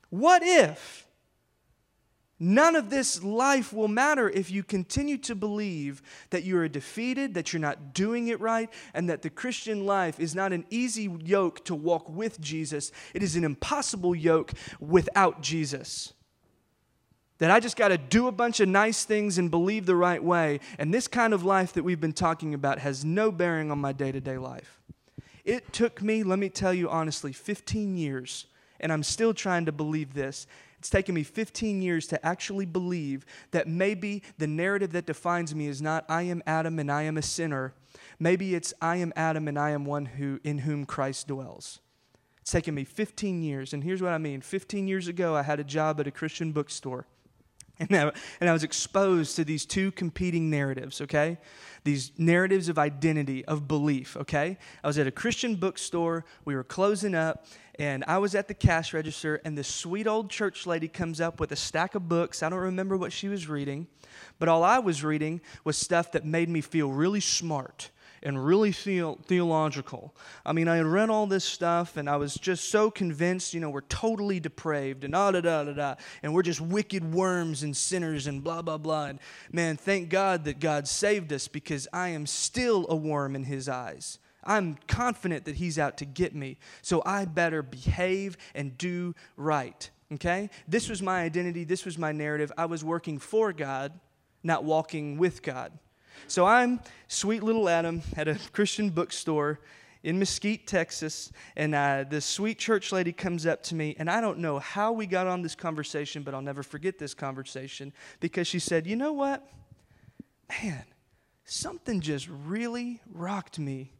What 0.09 0.43
if? 0.45 1.07
None 2.43 2.75
of 2.75 2.89
this 2.89 3.23
life 3.23 3.71
will 3.71 3.87
matter 3.87 4.31
if 4.31 4.51
you 4.51 4.63
continue 4.63 5.19
to 5.19 5.35
believe 5.35 6.01
that 6.31 6.43
you 6.43 6.57
are 6.57 6.69
defeated, 6.69 7.35
that 7.35 7.53
you're 7.53 7.61
not 7.61 7.93
doing 7.93 8.29
it 8.29 8.41
right, 8.41 8.71
and 8.95 9.11
that 9.11 9.21
the 9.21 9.29
Christian 9.29 9.85
life 9.85 10.19
is 10.19 10.35
not 10.35 10.55
an 10.55 10.65
easy 10.71 11.15
yoke 11.23 11.63
to 11.67 11.75
walk 11.75 12.09
with 12.09 12.41
Jesus. 12.41 12.93
It 13.13 13.23
is 13.23 13.37
an 13.37 13.45
impossible 13.45 14.15
yoke 14.15 14.55
without 14.81 15.43
Jesus. 15.43 16.15
That 17.41 17.51
I 17.51 17.61
just 17.61 17.77
got 17.77 17.89
to 17.89 17.99
do 17.99 18.27
a 18.27 18.33
bunch 18.33 18.61
of 18.61 18.71
nice 18.71 19.05
things 19.05 19.37
and 19.37 19.51
believe 19.51 19.85
the 19.85 19.95
right 19.95 20.23
way. 20.25 20.61
And 20.79 20.95
this 20.95 21.09
kind 21.09 21.35
of 21.35 21.45
life 21.45 21.75
that 21.75 21.83
we've 21.83 22.01
been 22.01 22.15
talking 22.15 22.55
about 22.55 22.79
has 22.79 23.05
no 23.05 23.31
bearing 23.31 23.71
on 23.71 23.79
my 23.79 23.93
day 23.93 24.13
to 24.13 24.21
day 24.21 24.39
life. 24.39 24.81
It 25.45 25.75
took 25.75 26.01
me, 26.01 26.23
let 26.23 26.39
me 26.39 26.49
tell 26.49 26.73
you 26.73 26.89
honestly, 26.89 27.33
15 27.33 27.97
years, 27.99 28.47
and 28.79 28.91
I'm 28.91 29.03
still 29.03 29.35
trying 29.35 29.67
to 29.67 29.73
believe 29.73 30.15
this 30.15 30.47
it's 30.81 30.89
taken 30.89 31.15
me 31.15 31.23
15 31.25 31.83
years 31.83 32.07
to 32.07 32.27
actually 32.27 32.65
believe 32.65 33.27
that 33.51 33.69
maybe 33.69 34.23
the 34.39 34.47
narrative 34.47 34.93
that 34.93 35.05
defines 35.05 35.55
me 35.55 35.67
is 35.67 35.83
not 35.83 36.07
I 36.09 36.23
am 36.23 36.43
Adam 36.47 36.79
and 36.79 36.91
I 36.91 37.03
am 37.03 37.19
a 37.19 37.23
sinner. 37.23 37.75
Maybe 38.19 38.55
it's 38.55 38.73
I 38.81 38.97
am 38.97 39.13
Adam 39.15 39.47
and 39.47 39.59
I 39.59 39.73
am 39.73 39.85
one 39.85 40.07
who 40.07 40.41
in 40.43 40.61
whom 40.61 40.87
Christ 40.87 41.29
dwells. 41.29 41.81
It's 42.41 42.51
taken 42.51 42.75
me 42.75 42.85
15 42.85 43.43
years, 43.43 43.75
and 43.75 43.85
here's 43.85 44.01
what 44.01 44.15
I 44.15 44.19
mean. 44.19 44.41
15 44.41 44.89
years 44.89 45.07
ago, 45.07 45.37
I 45.37 45.43
had 45.43 45.61
a 45.61 45.65
job 45.65 46.01
at 46.01 46.07
a 46.07 46.11
Christian 46.11 46.51
bookstore. 46.51 47.07
And 47.81 47.97
I, 47.97 48.13
and 48.41 48.51
I 48.51 48.53
was 48.53 48.63
exposed 48.63 49.37
to 49.37 49.45
these 49.45 49.65
two 49.65 49.91
competing 49.93 50.51
narratives, 50.51 51.01
okay? 51.01 51.39
These 51.83 52.13
narratives 52.19 52.69
of 52.69 52.79
identity, 52.79 53.43
of 53.47 53.67
belief, 53.67 54.19
okay? 54.19 54.59
I 54.85 54.87
was 54.87 54.99
at 54.99 55.07
a 55.07 55.11
Christian 55.11 55.57
bookstore. 55.57 56.27
We 56.45 56.55
were 56.55 56.63
closing 56.63 57.15
up, 57.15 57.47
and 57.79 58.05
I 58.07 58.19
was 58.19 58.35
at 58.35 58.49
the 58.49 58.55
cash 58.55 58.93
register, 58.93 59.41
and 59.47 59.57
this 59.57 59.67
sweet 59.67 60.07
old 60.07 60.29
church 60.29 60.67
lady 60.67 60.89
comes 60.89 61.23
up 61.23 61.41
with 61.41 61.53
a 61.53 61.57
stack 61.57 61.95
of 61.95 62.07
books. 62.07 62.43
I 62.43 62.51
don't 62.51 62.59
remember 62.59 62.99
what 62.99 63.13
she 63.15 63.29
was 63.29 63.49
reading, 63.49 63.87
but 64.39 64.51
all 64.51 64.63
I 64.63 64.79
was 64.79 65.03
reading 65.03 65.41
was 65.65 65.79
stuff 65.79 66.13
that 66.13 66.27
made 66.27 66.51
me 66.51 66.61
feel 66.61 66.91
really 66.91 67.21
smart 67.21 67.91
and 68.23 68.45
really 68.45 68.73
theo- 68.73 69.19
theological. 69.27 70.15
I 70.45 70.53
mean, 70.53 70.69
I 70.69 70.77
had 70.77 70.87
read 70.87 71.11
all 71.11 71.27
this 71.27 71.45
stuff 71.45 71.97
and 71.97 72.09
I 72.09 72.17
was 72.17 72.35
just 72.35 72.71
so 72.71 72.91
convinced, 72.91 73.55
you 73.55 73.61
know, 73.61 73.71
we're 73.71 73.81
totally 73.83 74.41
depraved 74.41 75.05
and 75.05 75.13
da 75.13 75.31
da 75.31 75.41
da 75.41 75.65
da, 75.65 75.95
and 76.23 76.35
we're 76.35 76.43
just 76.43 76.61
wicked 76.61 77.15
worms 77.15 77.63
and 77.63 77.77
sinners 77.77 78.27
and 78.27 78.45
blah 78.45 78.63
blah 78.63 78.79
blah. 78.79 79.07
And 79.07 79.19
man, 79.53 79.77
thank 79.77 80.09
God 80.09 80.45
that 80.45 80.61
God 80.61 80.87
saved 80.87 81.33
us 81.33 81.49
because 81.49 81.89
I 81.93 82.09
am 82.09 82.27
still 82.27 82.87
a 82.89 82.97
worm 82.97 83.35
in 83.35 83.45
His 83.45 83.69
eyes. 83.69 84.19
I'm 84.45 84.79
confident 84.89 85.45
that 85.45 85.57
he's 85.57 85.79
out 85.79 85.99
to 85.99 86.05
get 86.05 86.35
me. 86.35 86.59
So 86.83 87.03
I 87.05 87.25
better 87.25 87.63
behave 87.63 88.37
and 88.55 88.77
do 88.79 89.15
right. 89.37 89.89
Okay? 90.13 90.51
This 90.67 90.89
was 90.89 91.03
my 91.03 91.23
identity. 91.23 91.65
This 91.65 91.85
was 91.85 91.99
my 91.99 92.13
narrative. 92.13 92.51
I 92.57 92.67
was 92.67 92.83
working 92.83 93.19
for 93.19 93.53
God, 93.53 93.93
not 94.43 94.65
walking 94.65 95.19
with 95.19 95.43
God. 95.43 95.79
So 96.27 96.47
I'm 96.47 96.81
sweet 97.09 97.43
little 97.43 97.69
Adam 97.69 98.03
at 98.17 98.29
a 98.29 98.39
Christian 98.53 98.91
bookstore 98.91 99.61
in 100.03 100.19
Mesquite, 100.19 100.67
Texas, 100.67 101.31
and 101.57 101.75
uh, 101.75 102.05
this 102.09 102.25
sweet 102.25 102.59
church 102.59 102.91
lady 102.91 103.13
comes 103.13 103.45
up 103.45 103.63
to 103.65 103.75
me, 103.75 103.95
and 103.99 104.11
I 104.11 104.23
don't 104.23 104.39
know 104.39 104.59
how 104.59 104.93
we 104.93 105.07
got 105.07 105.27
on 105.27 105.43
this 105.43 105.55
conversation, 105.55 106.23
but 106.23 106.35
I'll 106.35 106.41
never 106.41 106.63
forget 106.63 106.99
this 106.99 107.13
conversation 107.13 107.93
because 108.19 108.47
she 108.47 108.59
said, 108.59 108.87
You 108.87 108.97
know 108.97 109.13
what? 109.13 109.47
Man, 110.63 110.85
something 111.45 112.01
just 112.01 112.29
really 112.29 113.01
rocked 113.13 113.59
me 113.59 113.93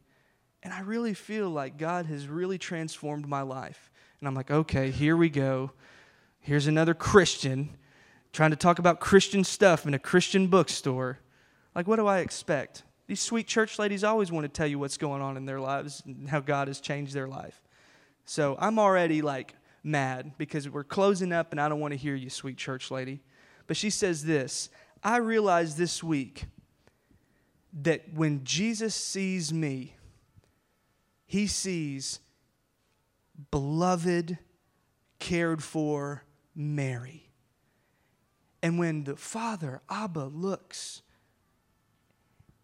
and 0.63 0.73
I 0.73 0.81
really 0.81 1.13
feel 1.13 1.49
like 1.49 1.77
God 1.77 2.05
has 2.05 2.27
really 2.27 2.57
transformed 2.57 3.27
my 3.27 3.41
life. 3.41 3.89
And 4.19 4.27
I'm 4.27 4.35
like, 4.35 4.51
okay, 4.51 4.91
here 4.91 5.17
we 5.17 5.29
go. 5.29 5.71
Here's 6.39 6.67
another 6.67 6.93
Christian 6.93 7.77
trying 8.31 8.51
to 8.51 8.55
talk 8.55 8.79
about 8.79 8.99
Christian 8.99 9.43
stuff 9.43 9.85
in 9.85 9.93
a 9.93 9.99
Christian 9.99 10.47
bookstore. 10.47 11.19
Like, 11.75 11.87
what 11.87 11.97
do 11.97 12.07
I 12.07 12.19
expect? 12.19 12.83
These 13.07 13.21
sweet 13.21 13.47
church 13.47 13.79
ladies 13.79 14.03
always 14.03 14.31
want 14.31 14.45
to 14.45 14.49
tell 14.49 14.67
you 14.67 14.79
what's 14.79 14.97
going 14.97 15.21
on 15.21 15.37
in 15.37 15.45
their 15.45 15.59
lives 15.59 16.01
and 16.05 16.29
how 16.29 16.39
God 16.39 16.67
has 16.67 16.79
changed 16.79 17.13
their 17.13 17.27
life. 17.27 17.61
So 18.25 18.55
I'm 18.59 18.79
already 18.79 19.21
like 19.21 19.55
mad 19.83 20.33
because 20.37 20.69
we're 20.69 20.83
closing 20.83 21.33
up 21.33 21.51
and 21.51 21.59
I 21.59 21.67
don't 21.69 21.79
want 21.79 21.91
to 21.91 21.97
hear 21.97 22.15
you, 22.15 22.29
sweet 22.29 22.57
church 22.57 22.91
lady. 22.91 23.21
But 23.67 23.77
she 23.77 23.89
says 23.89 24.23
this 24.23 24.69
I 25.03 25.17
realized 25.17 25.77
this 25.77 26.03
week 26.03 26.45
that 27.81 28.13
when 28.13 28.43
Jesus 28.43 28.93
sees 28.93 29.53
me, 29.53 29.95
he 31.25 31.47
sees 31.47 32.19
beloved, 33.49 34.37
cared 35.19 35.63
for 35.63 36.23
Mary. 36.55 37.29
And 38.61 38.77
when 38.77 39.05
the 39.05 39.15
Father, 39.15 39.81
Abba, 39.89 40.25
looks, 40.25 41.01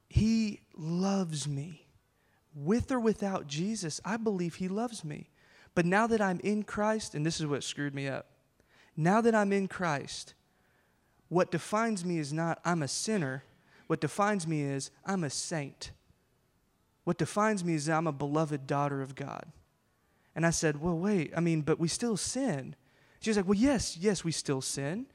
He 0.08 0.62
loves 0.76 1.48
me. 1.48 1.86
With 2.54 2.92
or 2.92 3.00
without 3.00 3.48
Jesus, 3.48 4.02
I 4.04 4.18
believe 4.18 4.56
He 4.56 4.68
loves 4.68 5.04
me. 5.04 5.30
But 5.76 5.86
now 5.86 6.08
that 6.08 6.22
I'm 6.22 6.40
in 6.40 6.64
Christ, 6.64 7.14
and 7.14 7.26
this 7.26 7.40
is 7.40 7.46
what 7.46 7.64
screwed 7.64 7.94
me 7.94 8.08
up, 8.08 8.26
now 8.96 9.22
that 9.22 9.36
I'm 9.36 9.54
in 9.54 9.68
Christ, 9.68 10.34
what 11.30 11.52
defines 11.52 12.04
me 12.04 12.18
is 12.18 12.34
not 12.34 12.60
I'm 12.66 12.82
a 12.82 12.88
sinner. 12.88 13.44
What 13.86 14.02
defines 14.02 14.48
me 14.48 14.64
is 14.64 14.92
I'm 15.06 15.24
a 15.24 15.30
saint. 15.30 15.92
What 17.04 17.18
defines 17.18 17.64
me 17.64 17.76
is 17.76 17.90
I'm 17.90 18.08
a 18.08 18.12
beloved 18.12 18.66
daughter 18.68 19.02
of 19.02 19.16
God. 19.16 19.46
And 20.36 20.46
I 20.46 20.50
said, 20.50 20.82
Well, 20.82 20.98
wait, 20.98 21.32
I 21.36 21.40
mean, 21.40 21.62
but 21.62 21.80
we 21.80 21.88
still 21.88 22.18
sin. 22.18 22.76
She 23.20 23.30
was 23.30 23.38
like, 23.38 23.48
Well, 23.48 23.58
yes, 23.58 23.98
yes, 23.98 24.24
we 24.24 24.32
still 24.32 24.62
sin. 24.62 25.06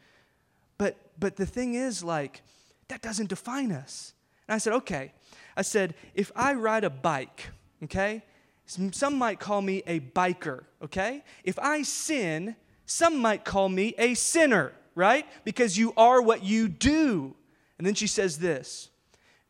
But 0.79 0.97
but 1.19 1.37
the 1.37 1.47
thing 1.47 1.75
is, 1.75 2.03
like, 2.03 2.43
that 2.89 3.03
doesn't 3.03 3.29
define 3.29 3.73
us. 3.73 4.15
And 4.49 4.55
I 4.55 4.59
said, 4.59 4.73
Okay. 4.75 5.13
I 5.57 5.63
said, 5.63 5.95
if 6.15 6.33
I 6.35 6.55
ride 6.55 6.85
a 6.85 6.91
bike, 6.91 7.51
okay, 7.85 8.23
some 8.67 9.17
might 9.17 9.39
call 9.39 9.61
me 9.61 9.83
a 9.87 10.01
biker, 10.01 10.65
okay? 10.83 11.25
If 11.45 11.59
I 11.59 11.83
sin, 11.83 12.57
some 12.87 13.19
might 13.19 13.45
call 13.45 13.69
me 13.69 13.95
a 13.99 14.15
sinner, 14.15 14.73
right? 14.95 15.27
Because 15.45 15.77
you 15.77 15.93
are 15.97 16.23
what 16.23 16.43
you 16.43 16.69
do. 16.69 17.35
And 17.79 17.87
then 17.87 17.95
she 17.95 18.07
says 18.07 18.39
this 18.39 18.91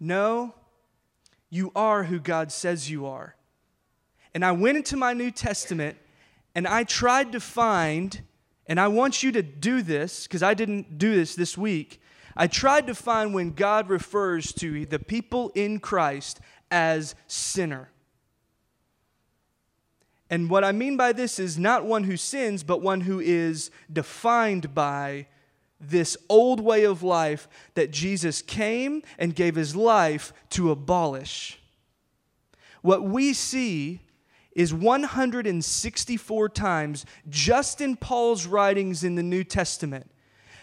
No, 0.01 0.55
you 1.51 1.71
are 1.77 2.05
who 2.05 2.19
God 2.19 2.51
says 2.51 2.91
you 2.91 3.07
are. 3.07 3.37
And 4.35 4.45
I 4.45 4.53
went 4.53 4.79
into 4.79 4.97
my 4.97 5.13
New 5.13 5.31
Testament 5.31 5.99
and 6.55 6.67
I 6.67 6.85
tried 6.85 7.33
to 7.33 7.41
find, 7.41 8.23
and 8.67 8.81
I 8.81 8.89
want 8.89 9.23
you 9.23 9.31
to 9.33 9.43
do 9.43 9.83
this 9.83 10.27
because 10.27 10.43
I 10.43 10.55
didn't 10.55 10.99
do 10.99 11.15
this 11.15 11.35
this 11.35 11.57
week. 11.57 12.01
I 12.37 12.47
tried 12.47 12.87
to 12.87 12.95
find 12.95 13.35
when 13.35 13.53
God 13.53 13.89
refers 13.89 14.53
to 14.55 14.87
the 14.87 14.99
people 14.99 15.51
in 15.55 15.81
Christ 15.81 16.41
as 16.71 17.15
sinner. 17.27 17.91
And 20.31 20.49
what 20.49 20.65
I 20.65 20.73
mean 20.73 20.97
by 20.97 21.12
this 21.12 21.39
is 21.39 21.59
not 21.59 21.85
one 21.85 22.05
who 22.05 22.17
sins, 22.17 22.62
but 22.62 22.81
one 22.81 23.03
who 23.03 23.21
is 23.21 23.71
defined 23.93 24.75
by 24.75 25.27
this 25.79 26.17
old 26.29 26.61
way 26.61 26.85
of 26.85 27.03
life 27.03 27.49
that 27.75 27.91
Jesus 27.91 28.41
came 28.41 29.03
and 29.19 29.35
gave 29.35 29.57
his 29.57 29.77
life 29.77 30.33
to 30.51 30.71
abolish. 30.71 31.59
What 32.81 33.03
we 33.03 33.35
see 33.35 34.01
is 34.53 34.73
164 34.73 36.49
times 36.49 37.05
just 37.29 37.81
in 37.81 37.97
Paul's 37.97 38.47
writings 38.47 39.05
in 39.05 39.17
the 39.17 39.23
New 39.23 39.45
Testament 39.45 40.11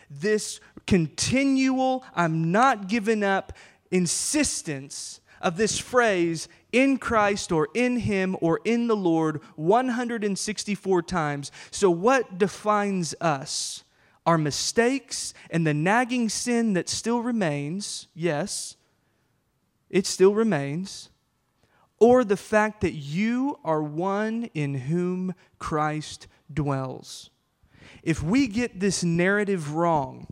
this 0.09 0.59
continual, 0.89 2.03
I'm 2.15 2.51
not 2.51 2.87
giving 2.87 3.23
up 3.23 3.53
insistence 3.91 5.21
of 5.39 5.55
this 5.55 5.77
phrase 5.77 6.47
in 6.71 6.97
Christ 6.97 7.51
or 7.51 7.67
in 7.75 7.97
Him 7.97 8.35
or 8.41 8.59
in 8.65 8.87
the 8.87 8.95
Lord 8.95 9.39
164 9.55 11.03
times. 11.03 11.51
So, 11.69 11.91
what 11.91 12.39
defines 12.39 13.13
us? 13.21 13.83
Our 14.25 14.39
mistakes 14.39 15.35
and 15.51 15.65
the 15.65 15.75
nagging 15.75 16.27
sin 16.27 16.73
that 16.73 16.89
still 16.89 17.21
remains, 17.21 18.07
yes, 18.15 18.75
it 19.91 20.07
still 20.07 20.33
remains, 20.33 21.09
or 21.99 22.23
the 22.23 22.35
fact 22.35 22.81
that 22.81 22.93
you 22.93 23.59
are 23.63 23.83
one 23.83 24.49
in 24.55 24.73
whom 24.73 25.35
Christ 25.59 26.25
dwells. 26.51 27.29
If 28.01 28.23
we 28.23 28.47
get 28.47 28.79
this 28.79 29.03
narrative 29.03 29.75
wrong 29.75 30.25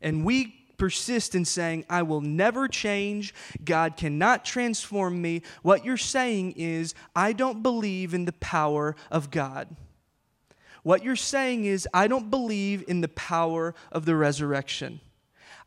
and 0.00 0.24
we 0.24 0.60
persist 0.80 1.34
in 1.34 1.44
saying, 1.44 1.84
I 1.90 2.02
will 2.02 2.22
never 2.22 2.66
change, 2.66 3.34
God 3.62 3.98
cannot 3.98 4.46
transform 4.46 5.20
me, 5.20 5.42
what 5.62 5.84
you're 5.84 5.98
saying 5.98 6.52
is, 6.52 6.94
I 7.14 7.34
don't 7.34 7.62
believe 7.62 8.14
in 8.14 8.24
the 8.24 8.32
power 8.32 8.96
of 9.10 9.30
God. 9.30 9.76
What 10.82 11.04
you're 11.04 11.16
saying 11.16 11.66
is, 11.66 11.86
I 11.92 12.08
don't 12.08 12.30
believe 12.30 12.82
in 12.88 13.02
the 13.02 13.08
power 13.08 13.74
of 13.92 14.06
the 14.06 14.16
resurrection. 14.16 15.00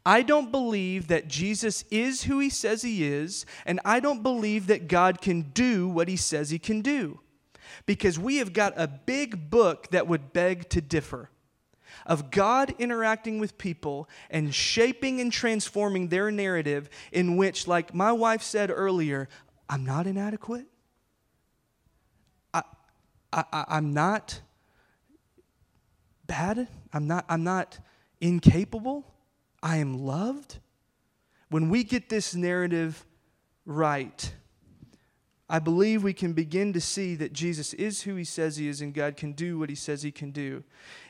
I 0.04 0.24
don't 0.24 0.52
believe 0.52 1.08
that 1.10 1.28
Jesus 1.28 1.86
is 1.92 2.24
who 2.24 2.40
he 2.40 2.50
says 2.50 2.82
he 2.82 3.04
is, 3.04 3.46
and 3.68 3.80
I 3.86 4.00
don't 4.00 4.24
believe 4.24 4.66
that 4.68 4.88
God 4.88 5.22
can 5.22 5.44
do 5.54 5.88
what 5.88 6.08
he 6.08 6.18
says 6.18 6.50
he 6.50 6.58
can 6.58 6.82
do. 6.82 7.20
Because 7.86 8.18
we 8.18 8.38
have 8.38 8.52
got 8.52 8.74
a 8.75 8.88
big 8.88 9.52
book 9.52 9.90
that 9.92 10.08
would 10.08 10.34
beg 10.34 10.70
to 10.70 10.82
differ 10.82 11.30
of 12.06 12.32
God 12.32 12.74
interacting 12.80 13.40
with 13.40 13.58
people 13.58 14.10
and 14.30 14.54
shaping 14.54 15.22
and 15.22 15.32
transforming 15.32 16.10
their 16.10 16.32
narrative, 16.32 16.90
in 17.12 17.38
which, 17.38 17.68
like 17.68 17.94
my 17.94 18.12
wife 18.12 18.42
said 18.42 18.70
earlier, 18.70 19.30
I'm 19.70 19.86
not 19.86 20.08
inadequate. 20.08 20.66
I, 22.54 22.64
I, 23.32 23.66
I'm 23.68 23.94
not 23.94 24.42
bad. 26.28 26.68
I'm 26.92 27.08
not, 27.08 27.26
I'm 27.30 27.44
not 27.44 27.80
incapable. 28.22 29.06
I 29.62 29.78
am 29.78 30.06
loved. 30.06 30.60
When 31.50 31.70
we 31.70 31.84
get 31.84 32.10
this 32.10 32.36
narrative 32.36 33.06
right, 33.66 34.34
I 35.54 35.60
believe 35.60 36.02
we 36.02 36.14
can 36.14 36.34
begin 36.34 36.74
to 36.74 36.82
see 36.82 37.14
that 37.14 37.32
Jesus 37.32 37.76
is 37.76 38.02
who 38.02 38.16
he 38.16 38.24
says 38.24 38.58
he 38.58 38.68
is 38.68 38.82
and 38.82 38.92
God 38.92 39.16
can 39.16 39.34
do 39.34 39.60
what 39.60 39.70
he 39.70 39.76
says 39.76 40.02
he 40.02 40.12
can 40.12 40.32
do. 40.32 40.64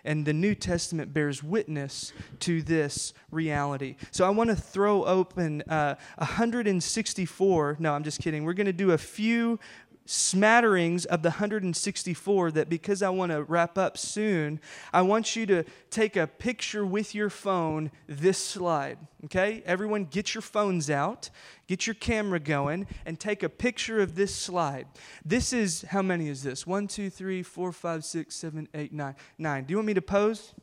And 0.03 0.25
the 0.25 0.33
New 0.33 0.53
Testament 0.53 1.13
bears 1.13 1.41
witness 1.41 2.11
to 2.41 2.61
this 2.61 3.13
reality. 3.31 3.95
So 4.11 4.25
I 4.25 4.31
want 4.31 4.49
to 4.49 4.57
throw 4.57 5.05
open 5.05 5.61
uh, 5.69 5.95
164. 6.17 7.77
No, 7.79 7.93
I'm 7.93 8.03
just 8.03 8.19
kidding. 8.19 8.43
We're 8.43 8.51
going 8.51 8.65
to 8.65 8.73
do 8.73 8.91
a 8.91 8.97
few 8.97 9.61
smatterings 10.05 11.05
of 11.05 11.21
the 11.21 11.29
164 11.29 12.51
that 12.51 12.69
because 12.69 13.01
I 13.01 13.09
want 13.09 13.31
to 13.31 13.43
wrap 13.43 13.77
up 13.77 13.97
soon, 13.97 14.59
I 14.91 15.01
want 15.01 15.35
you 15.35 15.45
to 15.47 15.63
take 15.89 16.15
a 16.15 16.27
picture 16.27 16.85
with 16.85 17.15
your 17.15 17.29
phone 17.29 17.91
this 18.07 18.37
slide. 18.37 18.97
Okay? 19.25 19.63
Everyone, 19.65 20.05
get 20.05 20.33
your 20.33 20.41
phones 20.41 20.89
out, 20.89 21.29
get 21.67 21.87
your 21.87 21.93
camera 21.93 22.39
going, 22.39 22.87
and 23.05 23.19
take 23.19 23.43
a 23.43 23.49
picture 23.49 24.01
of 24.01 24.15
this 24.15 24.35
slide. 24.35 24.87
This 25.23 25.53
is 25.53 25.83
how 25.89 26.01
many 26.01 26.27
is 26.27 26.43
this? 26.43 26.67
One, 26.67 26.87
two, 26.87 27.09
three, 27.09 27.43
four, 27.43 27.71
five, 27.71 28.03
six, 28.03 28.35
seven, 28.35 28.67
eight, 28.73 28.91
nine. 28.91 29.15
Nine. 29.37 29.63
Do 29.63 29.71
you 29.71 29.77
want 29.77 29.87
me 29.87 29.93
to 29.93 30.01
pose? 30.01 30.53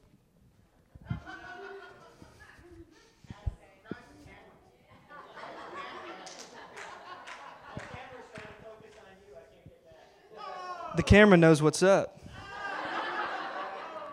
The 11.01 11.05
camera 11.05 11.39
knows 11.39 11.63
what's 11.63 11.83
up. 11.83 12.21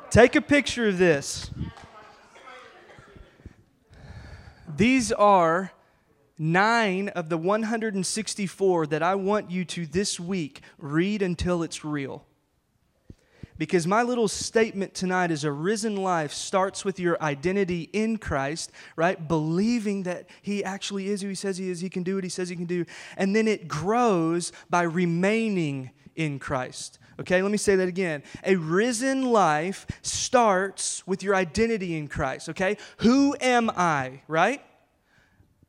Take 0.09 0.37
a 0.37 0.41
picture 0.41 0.87
of 0.87 0.97
this. 0.97 1.51
These 4.73 5.11
are 5.11 5.73
nine 6.39 7.09
of 7.09 7.27
the 7.27 7.37
164 7.37 8.87
that 8.87 9.03
I 9.03 9.15
want 9.15 9.51
you 9.51 9.65
to 9.65 9.85
this 9.85 10.17
week 10.17 10.61
read 10.77 11.21
until 11.21 11.61
it's 11.61 11.83
real. 11.83 12.25
Because 13.57 13.85
my 13.85 14.01
little 14.01 14.29
statement 14.29 14.93
tonight 14.93 15.29
is 15.29 15.43
a 15.43 15.51
risen 15.51 15.97
life 15.97 16.31
starts 16.31 16.85
with 16.85 17.01
your 17.01 17.21
identity 17.21 17.89
in 17.91 18.17
Christ, 18.17 18.71
right? 18.95 19.27
Believing 19.27 20.03
that 20.03 20.29
He 20.41 20.63
actually 20.63 21.09
is 21.09 21.21
who 21.21 21.27
He 21.27 21.35
says 21.35 21.57
He 21.57 21.69
is, 21.69 21.81
He 21.81 21.89
can 21.89 22.03
do 22.03 22.15
what 22.15 22.23
He 22.23 22.29
says 22.29 22.47
He 22.47 22.55
can 22.55 22.63
do. 22.63 22.85
And 23.17 23.35
then 23.35 23.45
it 23.45 23.67
grows 23.67 24.53
by 24.69 24.83
remaining 24.83 25.91
in 26.17 26.39
Christ. 26.39 26.99
Okay, 27.19 27.41
let 27.41 27.51
me 27.51 27.57
say 27.57 27.75
that 27.77 27.87
again. 27.87 28.21
A 28.43 28.55
risen 28.55 29.31
life 29.31 29.87
starts 30.01 31.05
with 31.07 31.23
your 31.23 31.35
identity 31.35 31.97
in 31.97 32.07
Christ. 32.07 32.49
Okay, 32.49 32.77
who 32.97 33.35
am 33.39 33.71
I, 33.75 34.21
right? 34.27 34.61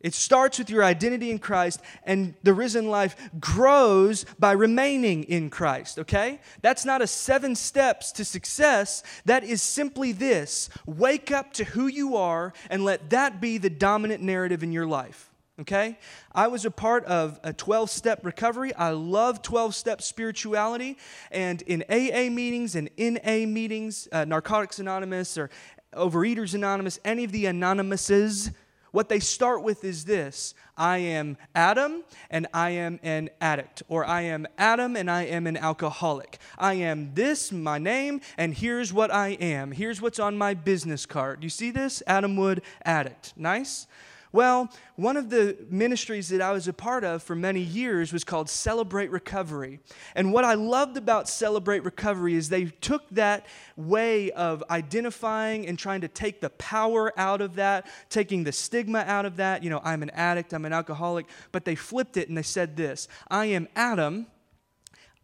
It 0.00 0.14
starts 0.14 0.58
with 0.58 0.70
your 0.70 0.84
identity 0.84 1.30
in 1.32 1.40
Christ, 1.40 1.80
and 2.04 2.34
the 2.44 2.54
risen 2.54 2.88
life 2.88 3.16
grows 3.40 4.24
by 4.38 4.52
remaining 4.52 5.24
in 5.24 5.50
Christ, 5.50 5.98
okay? 5.98 6.40
That's 6.62 6.84
not 6.84 7.02
a 7.02 7.06
seven 7.08 7.56
steps 7.56 8.12
to 8.12 8.24
success. 8.24 9.02
That 9.24 9.42
is 9.42 9.60
simply 9.60 10.12
this 10.12 10.70
wake 10.86 11.32
up 11.32 11.52
to 11.54 11.64
who 11.64 11.88
you 11.88 12.16
are 12.16 12.52
and 12.70 12.84
let 12.84 13.10
that 13.10 13.40
be 13.40 13.58
the 13.58 13.70
dominant 13.70 14.22
narrative 14.22 14.62
in 14.62 14.70
your 14.70 14.86
life 14.86 15.27
okay? 15.60 15.98
I 16.32 16.48
was 16.48 16.64
a 16.64 16.70
part 16.70 17.04
of 17.04 17.40
a 17.42 17.52
12 17.52 17.90
step 17.90 18.24
recovery. 18.24 18.74
I 18.74 18.90
love 18.90 19.42
12 19.42 19.74
step 19.74 20.02
spirituality. 20.02 20.96
And 21.30 21.62
in 21.62 21.84
AA 21.90 22.30
meetings 22.30 22.74
and 22.74 22.90
NA 22.98 23.46
meetings, 23.46 24.08
uh, 24.12 24.24
Narcotics 24.24 24.78
Anonymous 24.78 25.36
or 25.36 25.50
Overeaters 25.94 26.54
Anonymous, 26.54 27.00
any 27.04 27.24
of 27.24 27.32
the 27.32 27.46
anonymouses, 27.46 28.50
what 28.90 29.08
they 29.08 29.20
start 29.20 29.62
with 29.62 29.84
is 29.84 30.04
this 30.04 30.54
I 30.76 30.98
am 30.98 31.36
Adam 31.54 32.04
and 32.30 32.46
I 32.54 32.70
am 32.70 33.00
an 33.02 33.30
addict, 33.40 33.82
or 33.88 34.04
I 34.04 34.22
am 34.22 34.46
Adam 34.56 34.96
and 34.96 35.10
I 35.10 35.24
am 35.24 35.46
an 35.46 35.56
alcoholic. 35.56 36.38
I 36.56 36.74
am 36.74 37.14
this, 37.14 37.52
my 37.52 37.78
name, 37.78 38.20
and 38.36 38.54
here's 38.54 38.92
what 38.92 39.12
I 39.12 39.30
am. 39.40 39.72
Here's 39.72 40.00
what's 40.00 40.18
on 40.18 40.38
my 40.38 40.54
business 40.54 41.04
card. 41.04 41.42
You 41.42 41.50
see 41.50 41.70
this? 41.70 42.02
Adam 42.06 42.36
Wood, 42.36 42.62
addict. 42.84 43.34
Nice? 43.36 43.86
Well, 44.30 44.70
one 44.96 45.16
of 45.16 45.30
the 45.30 45.56
ministries 45.70 46.28
that 46.28 46.42
I 46.42 46.52
was 46.52 46.68
a 46.68 46.72
part 46.72 47.02
of 47.02 47.22
for 47.22 47.34
many 47.34 47.60
years 47.60 48.12
was 48.12 48.24
called 48.24 48.50
Celebrate 48.50 49.10
Recovery. 49.10 49.80
And 50.14 50.32
what 50.32 50.44
I 50.44 50.54
loved 50.54 50.98
about 50.98 51.28
Celebrate 51.28 51.82
Recovery 51.82 52.34
is 52.34 52.48
they 52.48 52.66
took 52.66 53.08
that 53.10 53.46
way 53.76 54.30
of 54.32 54.62
identifying 54.70 55.66
and 55.66 55.78
trying 55.78 56.02
to 56.02 56.08
take 56.08 56.42
the 56.42 56.50
power 56.50 57.12
out 57.18 57.40
of 57.40 57.54
that, 57.54 57.86
taking 58.10 58.44
the 58.44 58.52
stigma 58.52 58.98
out 59.06 59.24
of 59.24 59.36
that. 59.36 59.62
You 59.62 59.70
know, 59.70 59.80
I'm 59.82 60.02
an 60.02 60.10
addict, 60.10 60.52
I'm 60.52 60.66
an 60.66 60.74
alcoholic, 60.74 61.26
but 61.50 61.64
they 61.64 61.74
flipped 61.74 62.18
it 62.18 62.28
and 62.28 62.36
they 62.36 62.42
said 62.42 62.76
this 62.76 63.08
I 63.30 63.46
am 63.46 63.68
Adam. 63.74 64.26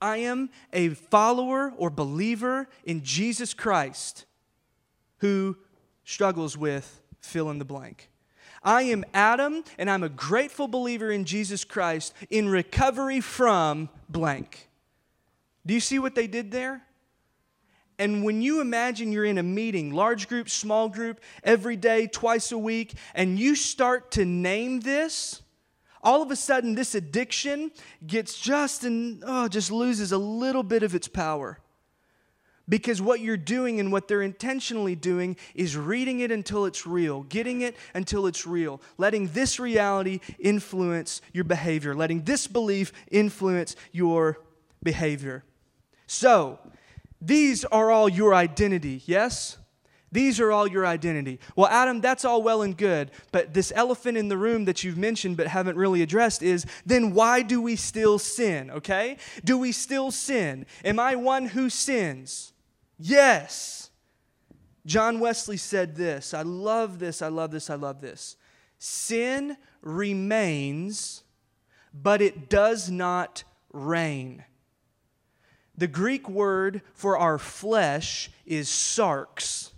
I 0.01 0.19
am 0.19 0.51
a 0.73 0.91
follower 0.91 1.73
or 1.79 1.89
believer 1.89 2.69
in 2.85 3.03
Jesus 3.03 3.55
Christ 3.55 4.27
who 5.19 5.57
struggles 6.05 6.59
with 6.59 7.01
fill 7.21 7.51
in 7.51 7.59
the 7.59 7.65
blank. 7.65 8.11
I 8.65 8.83
am 8.83 9.05
Adam, 9.13 9.63
and 9.79 9.91
I'm 9.91 10.03
a 10.03 10.09
grateful 10.09 10.69
believer 10.69 11.11
in 11.11 11.27
Jesus 11.27 11.65
Christ 11.65 12.15
in 12.31 12.49
recovery 12.49 13.21
from 13.21 13.91
blank. 14.09 14.69
Do 15.67 15.75
you 15.75 15.81
see 15.81 15.99
what 15.99 16.15
they 16.15 16.27
did 16.27 16.51
there? 16.51 16.83
And 17.99 18.25
when 18.25 18.43
you 18.43 18.61
imagine 18.61 19.13
you're 19.13 19.25
in 19.25 19.39
a 19.39 19.43
meeting, 19.43 19.93
large 19.93 20.29
group, 20.29 20.49
small 20.49 20.89
group, 20.89 21.21
every 21.45 21.77
day, 21.77 22.07
twice 22.07 22.51
a 22.51 22.59
week, 22.59 22.95
and 23.15 23.39
you 23.39 23.55
start 23.55 24.11
to 24.13 24.25
name 24.25 24.81
this, 24.81 25.43
all 26.03 26.23
of 26.23 26.31
a 26.31 26.37
sudden 26.37 26.75
this 26.75 26.95
addiction 26.95 27.71
gets 28.07 28.39
just 28.39 28.85
and 28.85 29.23
oh, 29.27 29.49
just 29.49 29.71
loses 29.71 30.13
a 30.13 30.19
little 30.19 30.63
bit 30.63 30.83
of 30.83 30.95
its 30.95 31.09
power. 31.09 31.61
Because 32.69 33.03
what 33.03 33.21
you're 33.21 33.37
doing 33.37 33.79
and 33.79 33.93
what 33.93 34.09
they're 34.09 34.23
intentionally 34.23 34.95
doing 34.95 35.37
is 35.55 35.77
reading 35.77 36.21
it 36.21 36.31
until 36.31 36.65
it's 36.65 36.87
real, 36.87 37.25
getting 37.25 37.61
it 37.61 37.77
until 37.93 38.27
it's 38.27 38.47
real, 38.47 38.81
letting 38.97 39.29
this 39.29 39.61
reality 39.61 40.21
influence 40.39 41.21
your 41.33 41.45
behavior, 41.45 41.95
letting 41.95 42.23
this 42.23 42.47
belief 42.47 42.93
influence 43.11 43.77
your 43.93 44.39
behavior. 44.83 45.45
So, 46.07 46.59
these 47.21 47.65
are 47.67 47.91
all 47.91 48.09
your 48.09 48.35
identity, 48.35 49.03
yes? 49.05 49.59
These 50.11 50.39
are 50.41 50.53
all 50.53 50.67
your 50.69 50.87
identity. 50.87 51.41
Well, 51.57 51.67
Adam, 51.67 52.01
that's 52.01 52.25
all 52.25 52.43
well 52.43 52.63
and 52.63 52.77
good, 52.77 53.11
but 53.33 53.53
this 53.53 53.73
elephant 53.75 54.17
in 54.17 54.29
the 54.29 54.37
room 54.37 54.65
that 54.67 54.85
you've 54.85 54.97
mentioned 54.97 55.37
but 55.37 55.49
haven't 55.49 55.77
really 55.77 56.03
addressed 56.03 56.43
is 56.43 56.65
then 56.87 57.15
why 57.15 57.43
do 57.43 57.61
we 57.61 57.77
still 57.77 58.19
sin, 58.19 58.71
okay? 58.71 59.17
Do 59.45 59.59
we 59.59 59.73
still 59.73 60.11
sin? 60.11 60.67
Am 60.85 61.01
I 61.01 61.17
one 61.17 61.47
who 61.47 61.69
sins? 61.69 62.53
Yes. 62.99 63.91
John 64.87 65.19
Wesley 65.21 65.57
said 65.57 65.97
this. 65.97 66.35
I 66.35 66.43
love 66.43 66.99
this, 66.99 67.23
I 67.23 67.29
love 67.29 67.51
this, 67.51 67.71
I 67.71 67.75
love 67.75 68.01
this. 68.01 68.37
Sin 68.79 69.57
remains, 69.81 71.23
but 71.93 72.21
it 72.21 72.49
does 72.51 72.91
not 72.91 73.45
reign. 73.73 74.45
The 75.77 75.87
Greek 75.87 76.29
word 76.29 76.83
for 76.93 77.19
our 77.19 77.39
flesh 77.39 78.31
is 78.47 78.69
sarx. 78.69 79.71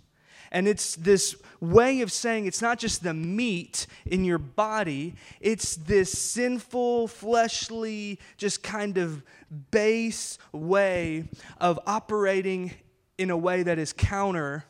And 0.51 0.67
it's 0.67 0.95
this 0.95 1.35
way 1.59 2.01
of 2.01 2.11
saying 2.11 2.45
it's 2.45 2.61
not 2.61 2.79
just 2.79 3.03
the 3.03 3.13
meat 3.13 3.87
in 4.05 4.23
your 4.23 4.37
body, 4.37 5.15
it's 5.41 5.75
this 5.75 6.17
sinful, 6.17 7.07
fleshly, 7.07 8.19
just 8.37 8.63
kind 8.63 8.97
of 8.97 9.23
base 9.71 10.37
way 10.51 11.27
of 11.59 11.79
operating 11.85 12.71
in 13.17 13.29
a 13.29 13.37
way 13.37 13.63
that 13.63 13.79
is 13.79 13.93
counter 13.93 14.65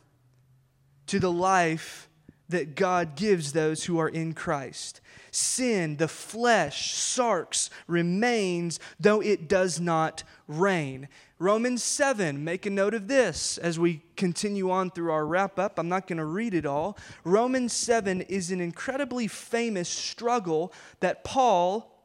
to 1.08 1.20
the 1.20 1.32
life 1.32 2.10
that 2.50 2.76
God 2.76 3.16
gives 3.16 3.52
those 3.52 3.86
who 3.86 4.00
are 4.00 4.08
in 4.08 4.34
Christ. 4.34 5.02
Sin, 5.32 5.98
the 5.98 6.08
flesh, 6.08 6.94
sarx, 6.94 7.70
remains, 7.88 8.80
though 9.00 9.22
it 9.22 9.50
does 9.50 9.80
not 9.80 10.24
reign. 10.48 11.10
Romans 11.40 11.84
7, 11.84 12.44
make 12.44 12.66
a 12.66 12.70
note 12.70 12.94
of 12.94 13.08
this 13.08 13.58
as 13.58 13.78
we 13.78 14.02
continue 14.16 14.72
on 14.72 14.90
through 14.90 15.12
our 15.12 15.26
wrap 15.26 15.60
up. 15.60 15.78
I'm 15.78 15.90
not 15.90 16.08
going 16.08 16.18
to 16.18 16.26
read 16.26 16.54
it 16.54 16.66
all. 16.66 16.98
Romans 17.24 17.74
7 17.74 18.22
is 18.22 18.50
an 18.50 18.62
incredibly 18.62 19.28
famous 19.28 19.90
struggle 19.90 20.74
that 21.02 21.24
Paul, 21.24 22.02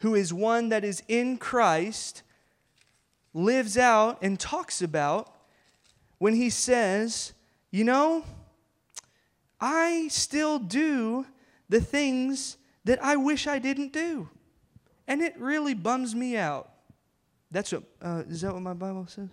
who 0.00 0.14
is 0.14 0.32
one 0.32 0.68
that 0.68 0.84
is 0.84 1.02
in 1.08 1.38
Christ, 1.38 2.22
lives 3.34 3.76
out 3.76 4.18
and 4.22 4.38
talks 4.38 4.80
about 4.80 5.35
when 6.18 6.34
he 6.34 6.50
says, 6.50 7.32
You 7.70 7.84
know, 7.84 8.24
I 9.60 10.08
still 10.08 10.58
do 10.58 11.26
the 11.68 11.80
things 11.80 12.56
that 12.84 13.02
I 13.02 13.16
wish 13.16 13.46
I 13.46 13.58
didn't 13.58 13.92
do. 13.92 14.28
And 15.08 15.22
it 15.22 15.34
really 15.38 15.74
bums 15.74 16.14
me 16.14 16.36
out. 16.36 16.70
That's 17.50 17.72
what, 17.72 17.84
uh, 18.02 18.22
is 18.28 18.40
that 18.40 18.52
what 18.52 18.62
my 18.62 18.74
Bible 18.74 19.06
says? 19.06 19.28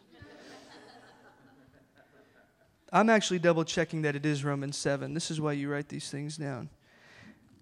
I'm 2.91 3.09
actually 3.09 3.39
double 3.39 3.63
checking 3.63 4.03
that 4.03 4.15
it 4.15 4.23
is 4.23 4.43
Romans 4.43 4.77
7. 4.77 5.15
This 5.15 5.31
is 5.31 5.41
why 5.41 5.53
you 5.53 5.71
write 5.71 5.89
these 5.89 6.11
things 6.11 6.37
down. 6.37 6.69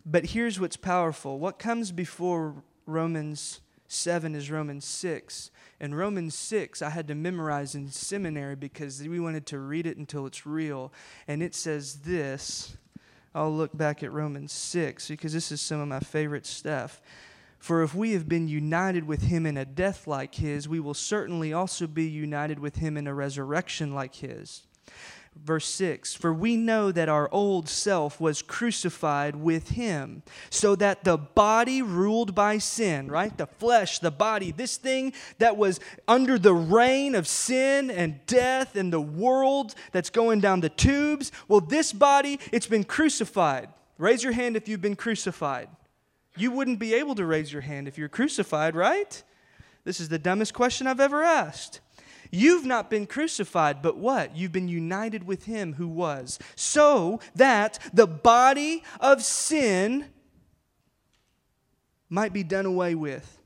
But 0.05 0.25
here's 0.25 0.60
what's 0.60 0.75
powerful 0.75 1.39
what 1.39 1.57
comes 1.57 1.91
before 1.91 2.55
Romans 2.86 3.62
7 3.91 4.36
is 4.36 4.49
Romans 4.49 4.86
6. 4.86 5.51
And 5.80 5.97
Romans 5.97 6.36
6, 6.36 6.82
I 6.82 6.89
had 6.91 7.08
to 7.08 7.15
memorize 7.15 7.75
in 7.75 7.89
seminary 7.89 8.56
because 8.56 9.01
we 9.01 9.19
wanted 9.19 9.45
to 9.47 9.60
read 9.60 9.86
it 9.86 9.97
until 9.97 10.25
it's 10.25 10.45
real. 10.45 10.93
And 11.27 11.43
it 11.43 11.56
says 11.56 11.99
this. 11.99 12.77
I'll 13.34 13.51
look 13.51 13.75
back 13.75 14.04
at 14.04 14.12
Romans 14.12 14.51
6 14.51 15.08
because 15.08 15.34
this 15.34 15.51
is 15.51 15.62
some 15.62 15.80
of 15.80 15.88
my 15.88 15.99
favorite 15.99 16.45
stuff. 16.45 17.01
For 17.60 17.84
if 17.84 17.93
we 17.93 18.13
have 18.13 18.27
been 18.27 18.47
united 18.47 19.06
with 19.06 19.23
him 19.23 19.45
in 19.45 19.56
a 19.56 19.65
death 19.65 20.08
like 20.08 20.36
his, 20.36 20.67
we 20.67 20.80
will 20.80 20.93
certainly 20.93 21.54
also 21.54 21.86
be 21.86 22.08
united 22.08 22.60
with 22.60 22.77
him 22.77 22.97
in 22.97 23.08
a 23.08 23.13
resurrection 23.13 23.93
like 23.93 24.15
his. 24.15 24.63
Verse 25.36 25.65
6 25.65 26.13
For 26.13 26.34
we 26.34 26.58
know 26.58 26.91
that 26.91 27.10
our 27.10 27.30
old 27.32 27.70
self 27.70 28.20
was 28.20 28.41
crucified 28.41 29.36
with 29.36 29.70
him, 29.70 30.24
so 30.50 30.76
that 30.76 31.04
the 31.04 31.17
body 31.17 31.82
ruled 31.82 32.36
by 32.36 32.58
sin, 32.58 33.10
right? 33.10 33.36
The 33.36 33.48
flesh, 33.48 34.00
the 34.00 34.12
body, 34.12 34.52
this 34.52 34.78
thing 34.78 35.13
that 35.39 35.58
was 35.58 35.80
under 36.08 36.38
the 36.38 36.54
reign 36.54 37.15
of 37.15 37.28
sin 37.28 37.89
and 37.89 38.20
death 38.28 38.76
and 38.76 38.91
the 38.91 39.02
world 39.02 39.74
that's 39.91 40.10
going 40.10 40.41
down 40.41 40.60
the 40.60 40.70
tubes. 40.70 41.32
Well, 41.48 41.62
this 41.62 41.94
body, 41.94 42.39
it's 42.52 42.67
been 42.67 42.84
crucified. 42.84 43.70
Raise 43.98 44.24
your 44.24 44.34
hand 44.34 44.58
if 44.58 44.67
you've 44.67 44.82
been 44.82 44.96
crucified. 44.96 45.70
You 46.38 46.52
wouldn't 46.52 46.80
be 46.80 46.94
able 46.94 47.15
to 47.15 47.26
raise 47.26 47.52
your 47.52 47.62
hand 47.62 47.88
if 47.88 47.98
you're 47.98 48.10
crucified, 48.10 48.76
right? 48.76 49.24
This 49.84 50.00
is 50.00 50.10
the 50.10 50.20
dumbest 50.20 50.54
question 50.54 50.88
I've 50.88 51.00
ever 51.00 51.24
asked. 51.24 51.82
You've 52.32 52.65
not 52.65 52.89
been 52.89 53.06
crucified, 53.06 53.82
but 53.82 53.98
what? 53.98 54.36
You've 54.36 54.54
been 54.54 54.70
united 54.70 55.26
with 55.26 55.44
him 55.44 55.74
who 55.74 55.88
was, 55.88 56.39
so 56.56 57.20
that 57.36 57.78
the 57.94 58.08
body 58.08 58.84
of 59.02 59.22
sin 59.22 60.06
might 62.10 62.32
be 62.32 62.44
done 62.44 62.65
away 62.65 62.96
with. 62.96 63.38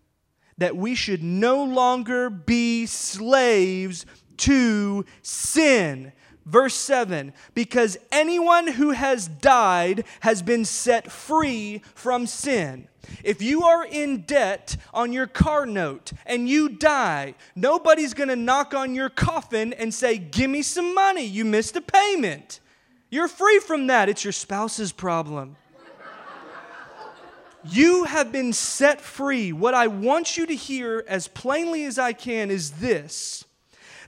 That 0.60 0.78
we 0.78 0.96
should 0.96 1.24
no 1.24 1.64
longer 1.64 2.30
be 2.30 2.86
slaves 2.86 4.06
to 4.38 5.06
sin. 5.22 6.14
Verse 6.46 6.76
7 6.76 7.34
Because 7.54 7.98
anyone 8.12 8.68
who 8.68 8.92
has 8.92 9.28
died 9.28 10.06
has 10.22 10.42
been 10.42 10.66
set 10.66 11.12
free 11.12 11.82
from 11.96 12.28
sin. 12.28 12.88
If 13.24 13.42
you 13.42 13.64
are 13.64 13.86
in 13.86 14.22
debt 14.22 14.78
on 14.94 15.14
your 15.14 15.28
car 15.28 15.66
note 15.66 16.12
and 16.26 16.50
you 16.50 16.70
die, 16.70 17.36
nobody's 17.56 18.14
going 18.14 18.30
to 18.30 18.36
knock 18.36 18.74
on 18.74 18.96
your 18.96 19.10
coffin 19.10 19.74
and 19.74 19.94
say, 19.94 20.18
Give 20.18 20.50
me 20.50 20.62
some 20.62 20.94
money. 20.94 21.26
You 21.26 21.46
missed 21.46 21.76
a 21.76 21.82
payment. 21.82 22.60
You're 23.10 23.28
free 23.28 23.60
from 23.60 23.88
that. 23.88 24.10
It's 24.10 24.24
your 24.24 24.34
spouse's 24.34 24.92
problem. 24.92 25.56
You 27.68 28.04
have 28.04 28.32
been 28.32 28.54
set 28.54 29.02
free. 29.02 29.52
What 29.52 29.74
I 29.74 29.88
want 29.88 30.38
you 30.38 30.46
to 30.46 30.56
hear 30.56 31.04
as 31.08 31.28
plainly 31.28 31.86
as 31.86 31.98
I 31.98 32.14
can 32.14 32.52
is 32.52 32.72
this 32.74 33.45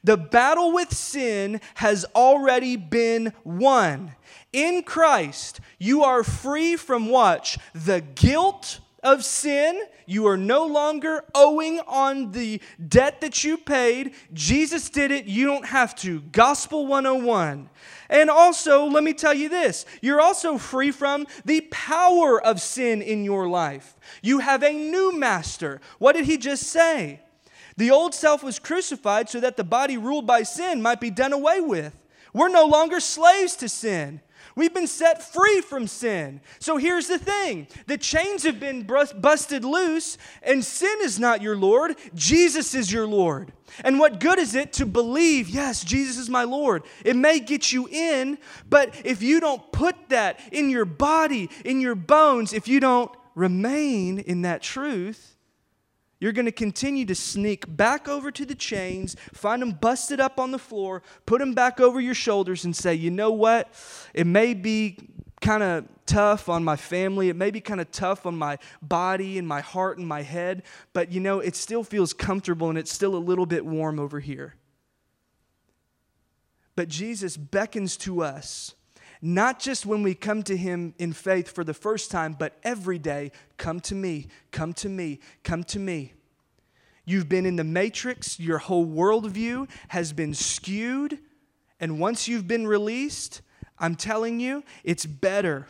the 0.08 0.16
battle 0.16 0.72
with 0.72 0.94
sin 0.94 1.60
has 1.76 2.06
already 2.16 2.78
been 2.78 3.34
won. 3.44 4.16
In 4.54 4.82
Christ, 4.84 5.60
you 5.80 6.06
are 6.06 6.24
free 6.24 6.78
from 6.78 7.10
watch 7.10 7.60
the 7.76 8.00
guilt 8.00 8.80
of 9.04 9.26
sin. 9.26 9.84
You 10.06 10.26
are 10.28 10.38
no 10.38 10.66
longer 10.66 11.26
owing 11.36 11.82
on 11.82 12.32
the 12.32 12.62
debt 12.88 13.20
that 13.20 13.44
you 13.44 13.58
paid. 13.58 14.14
Jesus 14.32 14.90
did 14.90 15.12
it. 15.12 15.26
You 15.26 15.46
don't 15.46 15.66
have 15.66 15.94
to. 15.98 16.22
Gospel 16.22 16.88
101. 16.88 17.70
And 18.10 18.30
also, 18.30 18.86
let 18.86 19.04
me 19.04 19.12
tell 19.12 19.34
you 19.34 19.50
this 19.50 19.86
you're 20.02 20.22
also 20.22 20.58
free 20.58 20.92
from 20.92 21.28
the 21.44 21.68
power 21.70 22.42
of 22.42 22.62
sin 22.62 23.02
in 23.02 23.26
your 23.26 23.50
life. 23.50 23.98
You 24.22 24.40
have 24.40 24.64
a 24.64 24.72
new 24.72 25.20
master. 25.20 25.82
What 26.00 26.16
did 26.16 26.24
he 26.24 26.38
just 26.38 26.64
say? 26.64 27.20
The 27.78 27.92
old 27.92 28.14
self 28.14 28.44
was 28.44 28.60
crucified 28.60 29.30
so 29.30 29.40
that 29.40 29.56
the 29.56 29.64
body 29.64 29.98
ruled 29.98 30.28
by 30.28 30.44
sin 30.44 30.82
might 30.82 31.00
be 31.00 31.12
done 31.12 31.34
away 31.34 31.62
with. 31.62 31.96
We're 32.34 32.50
no 32.50 32.66
longer 32.66 33.00
slaves 33.00 33.56
to 33.58 33.70
sin. 33.70 34.22
We've 34.56 34.74
been 34.74 34.88
set 34.88 35.22
free 35.22 35.62
from 35.62 35.86
sin. 35.86 36.42
So 36.58 36.78
here's 36.78 37.08
the 37.08 37.20
thing 37.20 37.68
the 37.86 37.98
chains 37.98 38.42
have 38.44 38.60
been 38.60 38.84
busted 38.84 39.64
loose, 39.64 40.18
and 40.42 40.66
sin 40.66 40.98
is 41.02 41.20
not 41.20 41.44
your 41.44 41.56
Lord. 41.56 41.96
Jesus 42.16 42.74
is 42.74 42.92
your 42.92 43.06
Lord. 43.06 43.54
And 43.84 44.00
what 44.00 44.20
good 44.20 44.40
is 44.40 44.56
it 44.56 44.74
to 44.74 44.88
believe, 44.88 45.48
yes, 45.48 45.84
Jesus 45.84 46.18
is 46.18 46.30
my 46.30 46.44
Lord? 46.44 46.84
It 47.06 47.16
may 47.16 47.40
get 47.40 47.72
you 47.72 47.88
in, 47.88 48.40
but 48.68 49.00
if 49.06 49.22
you 49.22 49.40
don't 49.40 49.72
put 49.72 49.96
that 50.10 50.40
in 50.52 50.72
your 50.72 50.86
body, 50.86 51.52
in 51.64 51.80
your 51.80 51.96
bones, 51.96 52.52
if 52.52 52.68
you 52.68 52.80
don't 52.80 53.12
remain 53.36 54.18
in 54.18 54.42
that 54.42 54.64
truth, 54.64 55.37
you're 56.20 56.32
going 56.32 56.46
to 56.46 56.52
continue 56.52 57.06
to 57.06 57.16
sneak 57.16 57.66
back 57.76 58.08
over 58.08 58.32
to 58.32 58.46
the 58.46 58.56
chains, 58.56 59.16
find 59.34 59.62
them 59.62 59.72
busted 59.72 60.20
up 60.20 60.40
on 60.40 60.52
the 60.52 60.60
floor, 60.60 61.04
put 61.26 61.40
them 61.40 61.54
back 61.54 61.80
over 61.80 62.02
your 62.02 62.16
shoulders, 62.16 62.66
and 62.66 62.76
say, 62.76 62.94
you 62.94 63.12
know 63.12 63.32
what? 63.32 63.72
It 64.14 64.26
may 64.26 64.54
be 64.54 64.98
kind 65.42 65.62
of 65.62 65.88
tough 66.08 66.50
on 66.50 66.64
my 66.64 66.76
family. 66.76 67.30
It 67.30 67.36
may 67.36 67.52
be 67.52 67.62
kind 67.62 67.80
of 67.80 67.92
tough 67.92 68.26
on 68.26 68.36
my 68.36 68.58
body 68.82 69.38
and 69.38 69.48
my 69.48 69.62
heart 69.62 70.00
and 70.00 70.08
my 70.08 70.24
head, 70.24 70.64
but 70.94 71.12
you 71.12 71.20
know, 71.20 71.40
it 71.40 71.56
still 71.56 71.84
feels 71.84 72.14
comfortable 72.14 72.70
and 72.70 72.78
it's 72.78 72.92
still 72.92 73.16
a 73.16 73.18
little 73.18 73.46
bit 73.46 73.66
warm 73.66 74.00
over 74.00 74.20
here. 74.20 74.56
But 76.76 76.88
Jesus 76.88 77.38
beckons 77.38 77.98
to 77.98 78.24
us 78.24 78.76
not 79.22 79.60
just 79.60 79.86
when 79.86 80.04
we 80.04 80.14
come 80.14 80.44
to 80.44 80.56
Him 80.56 80.94
in 80.98 81.14
faith 81.14 81.50
for 81.50 81.64
the 81.64 81.74
first 81.74 82.12
time, 82.12 82.36
but 82.38 82.58
every 82.64 83.00
day 83.00 83.32
come 83.58 83.80
to 83.82 83.96
me, 83.96 84.28
come 84.52 84.74
to 84.74 84.90
me, 84.90 85.20
come 85.44 85.64
to 85.66 85.80
me. 85.80 86.14
You've 87.06 87.30
been 87.30 87.46
in 87.46 87.56
the 87.56 87.64
matrix, 87.64 88.40
your 88.40 88.58
whole 88.58 88.86
worldview 88.86 89.70
has 89.90 90.12
been 90.14 90.34
skewed, 90.34 91.20
and 91.80 92.00
once 92.00 92.28
you've 92.28 92.48
been 92.48 92.68
released, 92.68 93.42
I'm 93.80 93.96
telling 93.96 94.40
you, 94.40 94.64
it's 94.84 95.06
better 95.06 95.68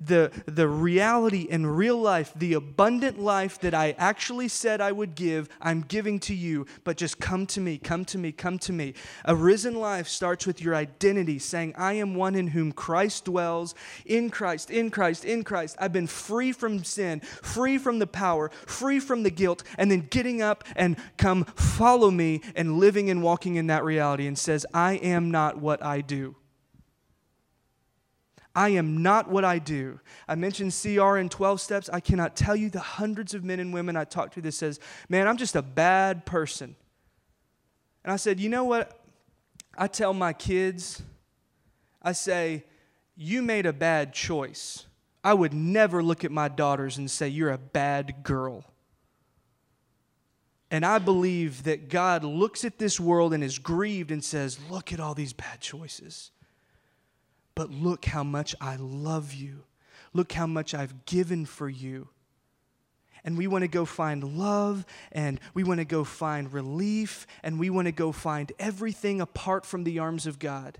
the, 0.00 0.30
the 0.46 0.68
reality 0.68 1.42
in 1.42 1.66
real 1.66 2.00
life, 2.00 2.32
the 2.36 2.54
abundant 2.54 3.18
life 3.18 3.58
that 3.60 3.74
I 3.74 3.94
actually 3.98 4.48
said 4.48 4.80
I 4.80 4.92
would 4.92 5.14
give, 5.14 5.48
I'm 5.60 5.82
giving 5.82 6.20
to 6.20 6.34
you. 6.34 6.66
But 6.84 6.96
just 6.96 7.18
come 7.18 7.46
to 7.48 7.60
me, 7.60 7.78
come 7.78 8.04
to 8.06 8.18
me, 8.18 8.32
come 8.32 8.58
to 8.60 8.72
me. 8.72 8.94
A 9.24 9.34
risen 9.34 9.74
life 9.74 10.06
starts 10.06 10.46
with 10.46 10.62
your 10.62 10.74
identity, 10.74 11.38
saying, 11.38 11.74
I 11.76 11.94
am 11.94 12.14
one 12.14 12.34
in 12.34 12.48
whom 12.48 12.72
Christ 12.72 13.24
dwells, 13.24 13.74
in 14.06 14.30
Christ, 14.30 14.70
in 14.70 14.90
Christ, 14.90 15.24
in 15.24 15.42
Christ. 15.42 15.76
I've 15.80 15.92
been 15.92 16.06
free 16.06 16.52
from 16.52 16.84
sin, 16.84 17.20
free 17.20 17.78
from 17.78 17.98
the 17.98 18.06
power, 18.06 18.50
free 18.66 19.00
from 19.00 19.22
the 19.24 19.30
guilt, 19.30 19.64
and 19.76 19.90
then 19.90 20.06
getting 20.10 20.42
up 20.42 20.64
and 20.76 20.96
come 21.16 21.44
follow 21.44 22.10
me 22.10 22.42
and 22.54 22.78
living 22.78 23.10
and 23.10 23.22
walking 23.22 23.56
in 23.56 23.66
that 23.66 23.84
reality 23.84 24.26
and 24.26 24.38
says, 24.38 24.64
I 24.72 24.94
am 24.94 25.30
not 25.30 25.58
what 25.58 25.82
I 25.84 26.00
do. 26.00 26.36
I 28.58 28.70
am 28.70 29.04
not 29.04 29.30
what 29.30 29.44
I 29.44 29.60
do. 29.60 30.00
I 30.26 30.34
mentioned 30.34 30.76
CR 30.82 31.16
in 31.16 31.28
12 31.28 31.60
steps. 31.60 31.88
I 31.92 32.00
cannot 32.00 32.34
tell 32.34 32.56
you 32.56 32.70
the 32.70 32.80
hundreds 32.80 33.32
of 33.32 33.44
men 33.44 33.60
and 33.60 33.72
women 33.72 33.96
I 33.96 34.02
talk 34.02 34.32
to 34.32 34.40
that 34.40 34.50
says, 34.50 34.80
"Man, 35.08 35.28
I'm 35.28 35.36
just 35.36 35.54
a 35.54 35.62
bad 35.62 36.26
person." 36.26 36.74
And 38.02 38.12
I 38.12 38.16
said, 38.16 38.40
"You 38.40 38.48
know 38.48 38.64
what? 38.64 39.00
I 39.76 39.86
tell 39.86 40.12
my 40.12 40.32
kids, 40.32 41.02
I 42.02 42.10
say, 42.10 42.64
"You 43.14 43.42
made 43.42 43.64
a 43.64 43.72
bad 43.72 44.12
choice." 44.12 44.86
I 45.22 45.34
would 45.34 45.52
never 45.52 46.02
look 46.02 46.24
at 46.24 46.32
my 46.32 46.48
daughters 46.48 46.98
and 46.98 47.08
say, 47.08 47.28
"You're 47.28 47.52
a 47.52 47.58
bad 47.58 48.24
girl." 48.24 48.64
And 50.68 50.84
I 50.84 50.98
believe 50.98 51.62
that 51.62 51.88
God 51.88 52.24
looks 52.24 52.64
at 52.64 52.78
this 52.78 52.98
world 52.98 53.32
and 53.32 53.44
is 53.44 53.60
grieved 53.60 54.10
and 54.10 54.22
says, 54.22 54.58
Look 54.68 54.92
at 54.92 55.00
all 55.00 55.14
these 55.14 55.32
bad 55.32 55.60
choices. 55.60 56.30
But 57.58 57.72
look 57.72 58.04
how 58.04 58.22
much 58.22 58.54
I 58.60 58.76
love 58.76 59.34
you. 59.34 59.64
Look 60.12 60.30
how 60.30 60.46
much 60.46 60.74
I've 60.74 61.04
given 61.06 61.44
for 61.44 61.68
you. 61.68 62.06
And 63.24 63.36
we 63.36 63.48
want 63.48 63.62
to 63.62 63.68
go 63.68 63.84
find 63.84 64.38
love 64.38 64.86
and 65.10 65.40
we 65.54 65.64
want 65.64 65.78
to 65.78 65.84
go 65.84 66.04
find 66.04 66.52
relief 66.52 67.26
and 67.42 67.58
we 67.58 67.68
want 67.68 67.86
to 67.86 67.92
go 67.92 68.12
find 68.12 68.52
everything 68.60 69.20
apart 69.20 69.66
from 69.66 69.82
the 69.82 69.98
arms 69.98 70.24
of 70.24 70.38
God. 70.38 70.78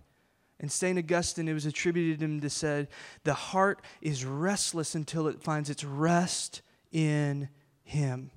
And 0.60 0.70
St. 0.70 0.96
Augustine, 0.96 1.48
it 1.48 1.52
was 1.52 1.66
attributed 1.66 2.20
to 2.20 2.24
him 2.26 2.40
to 2.42 2.48
said, 2.48 2.86
the 3.24 3.34
heart 3.34 3.82
is 4.00 4.24
restless 4.24 4.94
until 4.94 5.26
it 5.26 5.42
finds 5.42 5.70
its 5.70 5.82
rest 5.82 6.62
in 6.92 7.48
him. 7.82 8.30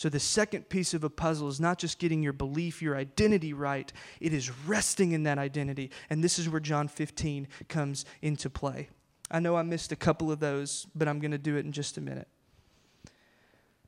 So, 0.00 0.08
the 0.08 0.18
second 0.18 0.70
piece 0.70 0.94
of 0.94 1.04
a 1.04 1.10
puzzle 1.10 1.48
is 1.48 1.60
not 1.60 1.78
just 1.78 1.98
getting 1.98 2.22
your 2.22 2.32
belief, 2.32 2.80
your 2.80 2.96
identity 2.96 3.52
right, 3.52 3.92
it 4.18 4.32
is 4.32 4.50
resting 4.66 5.12
in 5.12 5.24
that 5.24 5.36
identity. 5.36 5.90
And 6.08 6.24
this 6.24 6.38
is 6.38 6.48
where 6.48 6.58
John 6.58 6.88
15 6.88 7.46
comes 7.68 8.06
into 8.22 8.48
play. 8.48 8.88
I 9.30 9.40
know 9.40 9.56
I 9.56 9.62
missed 9.62 9.92
a 9.92 9.96
couple 9.96 10.32
of 10.32 10.40
those, 10.40 10.86
but 10.94 11.06
I'm 11.06 11.18
going 11.18 11.32
to 11.32 11.36
do 11.36 11.58
it 11.58 11.66
in 11.66 11.72
just 11.72 11.98
a 11.98 12.00
minute. 12.00 12.28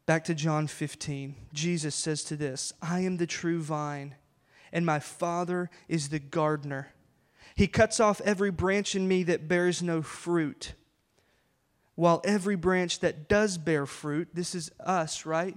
Back 0.05 0.25
to 0.25 0.35
John 0.35 0.67
15. 0.67 1.35
Jesus 1.55 1.95
says 1.95 2.25
to 2.25 2.37
this 2.37 2.75
I 2.83 3.01
am 3.01 3.17
the 3.17 3.27
true 3.27 3.63
vine, 3.63 4.15
and 4.71 4.85
my 4.85 4.99
Father 4.99 5.71
is 5.89 6.11
the 6.11 6.19
gardener. 6.19 6.93
He 7.55 7.67
cuts 7.67 8.01
off 8.01 8.21
every 8.21 8.51
branch 8.51 8.95
in 8.95 9.09
me 9.09 9.23
that 9.23 9.49
bears 9.49 9.83
no 9.83 10.03
fruit, 10.03 10.75
while 11.95 12.21
every 12.23 12.57
branch 12.57 13.01
that 13.01 13.31
does 13.31 13.57
bear 13.57 13.87
fruit, 13.87 14.29
this 14.35 14.55
is 14.55 14.71
us, 14.79 15.25
right? 15.25 15.57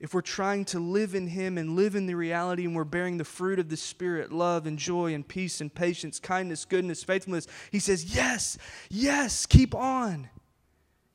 If 0.00 0.14
we're 0.14 0.20
trying 0.20 0.64
to 0.66 0.78
live 0.78 1.14
in 1.14 1.26
Him 1.26 1.58
and 1.58 1.74
live 1.74 1.96
in 1.96 2.06
the 2.06 2.14
reality 2.14 2.64
and 2.64 2.74
we're 2.74 2.84
bearing 2.84 3.18
the 3.18 3.24
fruit 3.24 3.58
of 3.58 3.68
the 3.68 3.76
Spirit 3.76 4.32
love 4.32 4.66
and 4.66 4.78
joy 4.78 5.12
and 5.12 5.26
peace 5.26 5.60
and 5.60 5.74
patience, 5.74 6.20
kindness, 6.20 6.64
goodness, 6.64 7.02
faithfulness 7.02 7.48
He 7.72 7.80
says, 7.80 8.14
Yes, 8.14 8.58
yes, 8.90 9.46
keep 9.46 9.74
on. 9.74 10.28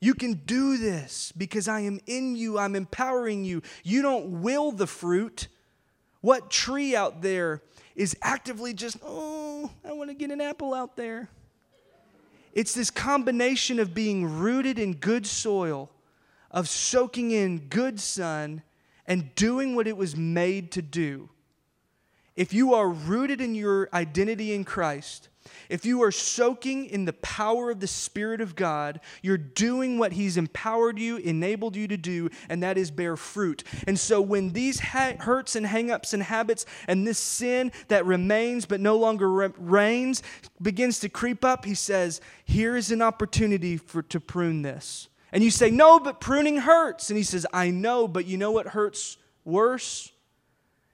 You 0.02 0.14
can 0.14 0.34
do 0.46 0.78
this 0.78 1.32
because 1.32 1.70
I 1.70 1.80
am 1.82 2.02
in 2.08 2.36
you, 2.36 2.60
I'm 2.60 2.76
empowering 2.76 3.46
you. 3.46 3.62
You 3.86 4.02
don't 4.02 4.42
will 4.42 4.74
the 4.74 4.88
fruit. 4.88 5.48
What 6.20 6.52
tree 6.52 6.94
out 6.94 7.22
there 7.22 7.62
is 7.96 8.18
actively 8.22 8.74
just, 8.74 8.98
oh, 9.02 9.72
I 9.86 9.94
want 9.94 10.10
to 10.10 10.14
get 10.14 10.30
an 10.30 10.42
apple 10.42 10.74
out 10.74 10.98
there? 10.98 11.30
It's 12.52 12.74
this 12.74 12.92
combination 12.92 13.80
of 13.80 13.94
being 13.94 14.40
rooted 14.40 14.78
in 14.78 14.96
good 14.96 15.26
soil, 15.26 15.90
of 16.52 16.68
soaking 16.68 17.32
in 17.32 17.70
good 17.70 17.98
sun 18.00 18.62
and 19.06 19.34
doing 19.36 19.76
what 19.76 19.88
it 19.88 19.98
was 19.98 20.16
made 20.16 20.72
to 20.74 20.82
do, 20.82 21.30
if 22.36 22.54
you 22.54 22.74
are 22.74 22.90
rooted 22.90 23.42
in 23.42 23.54
your 23.54 23.90
identity 23.94 24.54
in 24.54 24.64
Christ, 24.64 25.30
if 25.70 25.86
you 25.86 26.02
are 26.04 26.12
soaking 26.12 26.86
in 26.86 27.06
the 27.06 27.14
power 27.14 27.72
of 27.72 27.80
the 27.80 27.88
Spirit 27.88 28.42
of 28.42 28.56
God, 28.56 29.00
you're 29.22 29.38
doing 29.38 29.98
what 29.98 30.14
He's 30.14 30.38
empowered 30.38 30.98
you, 30.98 31.18
enabled 31.18 31.76
you 31.76 31.88
to 31.88 31.98
do, 31.98 32.30
and 32.50 32.64
that 32.64 32.78
is 32.78 32.92
bear 32.92 33.16
fruit. 33.16 33.64
And 33.88 34.00
so 34.00 34.22
when 34.22 34.54
these 34.54 34.80
ha- 34.80 35.16
hurts 35.20 35.56
and 35.56 35.66
hangups 35.66 36.14
and 36.14 36.24
habits 36.24 36.66
and 36.88 37.06
this 37.06 37.20
sin 37.20 37.72
that 37.90 38.06
remains 38.06 38.66
but 38.66 38.80
no 38.80 38.98
longer 38.98 39.30
re- 39.30 39.50
reigns 39.58 40.24
begins 40.62 41.00
to 41.00 41.10
creep 41.10 41.44
up, 41.44 41.66
He 41.66 41.76
says, 41.76 42.22
Here 42.46 42.76
is 42.76 42.92
an 42.92 43.02
opportunity 43.02 43.78
for, 43.78 44.02
to 44.04 44.20
prune 44.20 44.62
this. 44.62 45.10
And 45.34 45.44
you 45.44 45.50
say, 45.50 45.72
No, 45.72 46.00
but 46.00 46.22
pruning 46.22 46.58
hurts. 46.58 47.10
And 47.10 47.18
he 47.18 47.24
says, 47.24 47.46
I 47.52 47.72
know, 47.72 48.08
but 48.08 48.26
you 48.26 48.38
know 48.38 48.52
what 48.52 48.68
hurts 48.68 49.18
worse? 49.44 50.12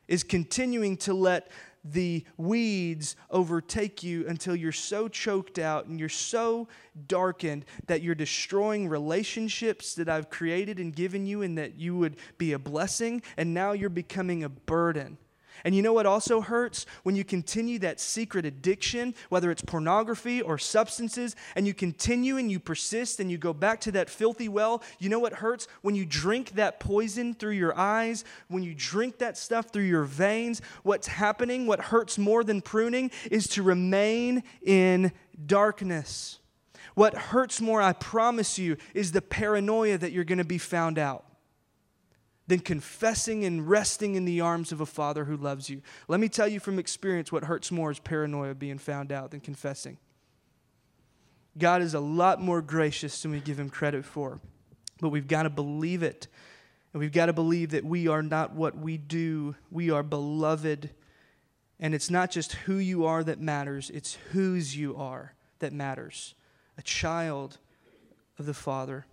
Is 0.08 0.24
continuing 0.24 0.98
to 0.98 1.14
let 1.14 1.52
the 1.84 2.26
weeds 2.38 3.16
overtake 3.30 4.02
you 4.02 4.28
until 4.28 4.56
you're 4.56 4.72
so 4.72 5.08
choked 5.08 5.60
out 5.60 5.86
and 5.86 6.00
you're 6.00 6.10
so 6.10 6.68
darkened 7.08 7.66
that 7.88 8.02
you're 8.02 8.16
destroying 8.16 8.88
relationships 8.88 9.96
that 9.96 10.10
I've 10.10 10.30
created 10.30 10.80
and 10.80 10.96
given 10.96 11.26
you 11.26 11.42
and 11.42 11.58
that 11.58 11.76
you 11.76 11.96
would 11.98 12.16
be 12.38 12.54
a 12.54 12.60
blessing. 12.60 13.22
And 13.38 13.54
now 13.54 13.74
you're 13.74 13.90
becoming 13.90 14.44
a 14.44 14.50
burden. 14.50 15.18
And 15.64 15.76
you 15.76 15.82
know 15.82 15.94
what 15.94 16.06
also 16.06 16.42
hurts? 16.42 16.86
When 17.04 17.16
you 17.16 17.24
continue 17.24 17.80
that 17.80 18.00
secret 18.00 18.46
addiction, 18.46 19.16
whether 19.30 19.52
it's 19.52 19.62
pornography 19.62 20.42
or 20.42 20.58
substances, 20.58 21.36
and 21.56 21.68
you 21.68 21.74
continue 21.74 22.38
and 22.38 22.52
you 22.52 22.60
persist 22.60 23.20
and 23.20 23.30
you 23.32 23.38
go 23.38 23.54
back 23.54 23.82
to 23.82 23.92
that 23.94 24.10
filthy 24.10 24.48
well, 24.48 24.84
you 25.00 25.10
know 25.10 25.20
what 25.20 25.34
hurts? 25.34 25.68
When 25.82 25.96
you 25.96 26.06
drink 26.06 26.52
that 26.52 26.80
poison 26.80 27.34
through 27.34 27.52
your 27.52 27.78
eyes, 27.78 28.24
when 28.48 28.64
you 28.64 28.74
drink 28.76 29.18
that 29.20 29.38
stuff 29.38 29.70
through 29.70 29.84
your 29.84 30.04
veins, 30.04 30.62
what's 30.84 31.08
happening, 31.08 31.68
what 31.68 31.80
hurts 31.80 32.18
more 32.18 32.44
than 32.44 32.62
pruning, 32.62 33.12
is 33.30 33.48
to 33.50 33.64
remain 33.64 34.44
in 34.62 35.12
darkness. 35.46 36.40
What 36.96 37.16
hurts 37.16 37.62
more, 37.62 37.82
I 37.82 37.94
promise 37.94 38.60
you, 38.60 38.78
is 38.94 39.12
the 39.12 39.22
paranoia 39.22 39.98
that 39.98 40.12
you're 40.12 40.24
going 40.24 40.40
to 40.40 40.44
be 40.44 40.58
found 40.58 40.98
out 40.98 41.26
than 42.50 42.60
confessing 42.60 43.46
and 43.46 43.70
resting 43.70 44.16
in 44.16 44.26
the 44.26 44.42
arms 44.42 44.72
of 44.72 44.82
a 44.82 44.86
father 44.86 45.26
who 45.26 45.38
loves 45.38 45.70
you. 45.70 45.84
Let 46.08 46.20
me 46.20 46.28
tell 46.28 46.48
you 46.48 46.60
from 46.60 46.80
experience 46.80 47.32
what 47.32 47.44
hurts 47.44 47.72
more 47.72 47.92
is 47.92 48.00
paranoia 48.00 48.56
being 48.56 48.80
found 48.80 49.12
out 49.12 49.30
than 49.30 49.40
confessing. 49.40 50.00
God 51.60 51.84
is 51.84 51.94
a 51.94 52.00
lot 52.00 52.42
more 52.42 52.64
gracious 52.64 53.22
than 53.22 53.30
we 53.30 53.40
give 53.40 53.60
him 53.60 53.70
credit 53.70 54.04
for, 54.04 54.40
but 55.00 55.10
we've 55.10 55.28
got 55.28 55.44
to 55.44 55.52
believe 55.52 56.02
it. 56.02 56.28
And 56.92 57.00
we've 57.00 57.12
got 57.12 57.28
to 57.28 57.34
believe 57.34 57.70
that 57.70 57.86
we 57.86 58.08
are 58.08 58.24
not 58.24 58.56
what 58.56 58.76
we 58.76 58.98
do, 58.98 59.56
we 59.70 59.92
are 59.92 60.02
beloved. 60.02 60.90
And 61.80 61.94
it's 61.94 62.10
not 62.10 62.32
just 62.32 62.54
who 62.54 62.78
you 62.78 63.06
are 63.06 63.24
that 63.24 63.40
matters, 63.40 63.92
it's 63.92 64.18
whose 64.32 64.76
you 64.76 64.96
are 64.96 65.36
that 65.60 65.72
matters. 65.72 66.34
A 66.80 66.82
child 66.82 67.60
of 68.40 68.48
the 68.48 68.56
Father. 68.56 69.06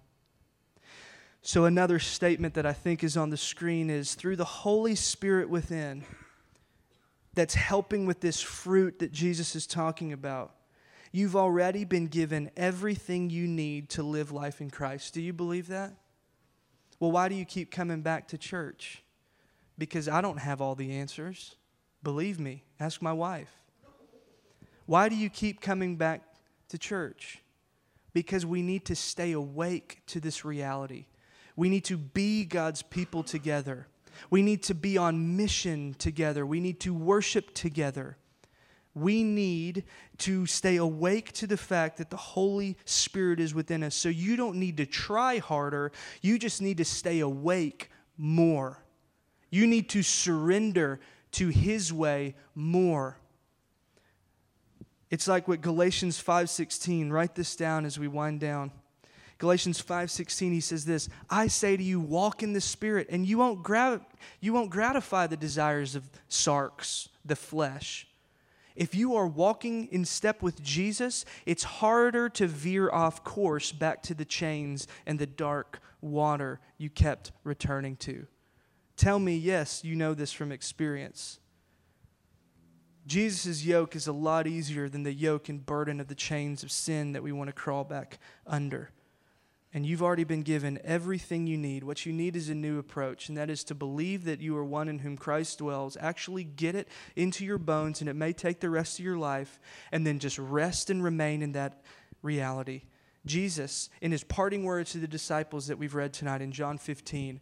So, 1.47 1.65
another 1.65 2.01
statement 2.01 2.55
that 2.55 2.67
I 2.67 2.73
think 2.73 3.05
is 3.05 3.17
on 3.17 3.31
the 3.31 3.37
screen 3.37 3.89
is 3.89 4.17
through 4.17 4.35
the 4.35 4.45
Holy 4.45 4.97
Spirit 4.97 5.49
within 5.49 6.05
that's 7.35 7.55
helping 7.55 8.05
with 8.05 8.19
this 8.19 8.41
fruit 8.41 8.99
that 8.99 9.13
Jesus 9.13 9.55
is 9.55 9.65
talking 9.65 10.13
about. 10.13 10.57
You've 11.13 11.37
already 11.37 11.85
been 11.85 12.09
given 12.09 12.51
everything 12.57 13.31
you 13.31 13.47
need 13.47 13.91
to 13.91 14.03
live 14.03 14.33
life 14.33 14.61
in 14.61 14.71
Christ. 14.71 15.15
Do 15.15 15.23
you 15.23 15.33
believe 15.33 15.69
that? 15.69 15.93
Well, 16.99 17.13
why 17.13 17.29
do 17.29 17.37
you 17.37 17.45
keep 17.45 17.71
coming 17.71 18.03
back 18.03 18.27
to 18.29 18.39
church? 18.39 19.05
Because 19.79 20.09
I 20.09 20.21
don't 20.23 20.39
have 20.39 20.61
all 20.61 20.75
the 20.75 20.91
answers. 20.99 21.55
Believe 22.03 22.41
me, 22.41 22.65
ask 22.81 23.01
my 23.01 23.13
wife. 23.13 23.55
Why 24.87 25.09
do 25.09 25.15
you 25.15 25.31
keep 25.31 25.61
coming 25.61 25.95
back 25.95 26.23
to 26.71 26.77
church? 26.77 27.39
Because 28.13 28.45
we 28.45 28.63
need 28.63 28.85
to 28.87 28.97
stay 28.97 29.31
awake 29.31 30.03
to 30.09 30.19
this 30.19 30.45
reality 30.45 31.07
we 31.57 31.69
need 31.71 31.85
to 31.87 31.97
be 31.97 32.45
God's 32.45 32.83
people 32.83 33.23
together. 33.23 33.89
We 34.31 34.43
need 34.43 34.63
to 34.65 34.75
be 34.75 34.97
on 34.99 35.37
mission 35.37 35.95
together. 35.99 36.47
We 36.47 36.61
need 36.61 36.81
to 36.81 36.95
worship 36.95 37.55
together. 37.55 38.17
We 38.95 39.23
need 39.25 39.85
to 40.19 40.47
stay 40.47 40.77
awake 40.77 41.33
to 41.33 41.47
the 41.47 41.59
fact 41.59 41.99
that 41.99 42.09
the 42.09 42.17
Holy 42.17 42.79
Spirit 42.87 43.41
is 43.41 43.55
within 43.55 43.83
us. 43.83 43.95
So 43.95 44.09
you 44.09 44.37
don't 44.37 44.57
need 44.57 44.79
to 44.79 44.87
try 44.87 45.39
harder, 45.39 45.93
you 46.23 46.39
just 46.39 46.63
need 46.63 46.79
to 46.79 46.85
stay 46.85 47.21
awake 47.21 47.91
more. 48.17 48.83
You 49.51 49.67
need 49.67 49.91
to 49.91 50.03
surrender 50.03 51.01
to 51.33 51.49
His 51.49 51.93
way 51.93 52.35
more. 52.55 53.19
It's 55.11 55.29
like 55.29 55.47
what 55.47 55.61
Galatians 55.61 56.19
5:16, 56.19 57.11
write 57.11 57.35
this 57.35 57.55
down 57.55 57.85
as 57.85 57.99
we 57.99 58.09
wind 58.09 58.41
down. 58.41 58.73
Galatians 59.39 59.83
5:16 59.83 60.53
he 60.53 60.61
says 60.61 60.85
this, 60.85 61.09
I 61.29 61.47
say 61.47 61.77
to 61.77 61.83
you 61.83 62.01
walk 62.01 62.43
in 62.43 62.55
the 62.55 62.61
spirit 62.61 63.09
and 63.11 63.27
you 63.27 63.39
won't 63.39 63.63
gra- 63.63 64.05
you 64.41 64.53
won't 64.53 64.71
gratify 64.71 65.27
the 65.27 65.37
desires 65.37 65.95
of 65.95 66.11
sarx, 66.29 67.09
the 67.25 67.37
flesh. 67.37 68.07
If 68.75 68.95
you 68.95 69.15
are 69.17 69.27
walking 69.27 69.87
in 69.87 70.05
step 70.05 70.43
with 70.43 70.63
Jesus, 70.63 71.25
it's 71.47 71.65
harder 71.65 72.29
to 72.31 72.47
veer 72.47 72.91
off 72.91 73.25
course 73.25 73.73
back 73.73 74.03
to 74.05 74.15
the 74.15 74.25
chains 74.25 74.87
and 75.07 75.19
the 75.19 75.27
dark 75.27 75.81
water 76.01 76.61
you 76.77 76.91
kept 76.91 77.33
returning 77.43 77.97
to. 77.97 78.27
Tell 78.97 79.19
me, 79.19 79.37
yes, 79.37 79.83
you 79.85 79.97
know 79.97 80.15
this 80.15 80.33
from 80.33 80.53
experience. 80.53 81.39
Jesus' 83.07 83.65
yoke 83.65 83.95
is 83.95 84.07
a 84.07 84.13
lot 84.13 84.47
easier 84.47 84.89
than 84.89 85.05
the 85.05 85.13
yoke 85.13 85.49
and 85.49 85.65
burden 85.65 86.01
of 86.01 86.09
the 86.09 86.15
chains 86.15 86.63
of 86.63 86.71
sin 86.71 87.13
that 87.13 87.23
we 87.23 87.33
want 87.33 87.49
to 87.49 87.53
crawl 87.53 87.85
back 87.85 88.19
under. 88.47 88.91
And 89.75 89.85
you've 89.85 90.03
already 90.03 90.25
been 90.25 90.43
given 90.43 90.79
everything 90.85 91.47
you 91.47 91.59
need. 91.59 91.85
What 91.85 92.07
you 92.07 92.13
need 92.13 92.35
is 92.37 92.49
a 92.49 92.55
new 92.55 92.79
approach, 92.79 93.29
and 93.29 93.37
that 93.37 93.51
is 93.51 93.65
to 93.65 93.75
believe 93.75 94.25
that 94.25 94.41
you 94.41 94.57
are 94.57 94.65
one 94.65 94.89
in 94.89 95.01
whom 95.01 95.17
Christ 95.17 95.59
dwells. 95.59 95.97
Actually, 96.01 96.45
get 96.45 96.75
it 96.75 96.89
into 97.15 97.45
your 97.45 97.59
bones, 97.59 98.01
and 98.01 98.09
it 98.09 98.15
may 98.15 98.33
take 98.33 98.61
the 98.61 98.71
rest 98.71 98.99
of 98.99 99.05
your 99.05 99.19
life, 99.19 99.59
and 99.93 100.07
then 100.07 100.19
just 100.19 100.39
rest 100.39 100.89
and 100.89 101.05
remain 101.05 101.43
in 101.43 101.53
that 101.53 101.83
reality. 102.23 102.83
Jesus, 103.27 103.91
in 104.01 104.13
his 104.13 104.25
parting 104.25 104.65
words 104.65 104.93
to 104.93 104.99
the 104.99 105.09
disciples 105.09 105.67
that 105.67 105.79
we've 105.79 105.97
read 105.97 106.13
tonight 106.13 106.41
in 106.41 106.53
John 106.53 106.79
15, 106.79 107.41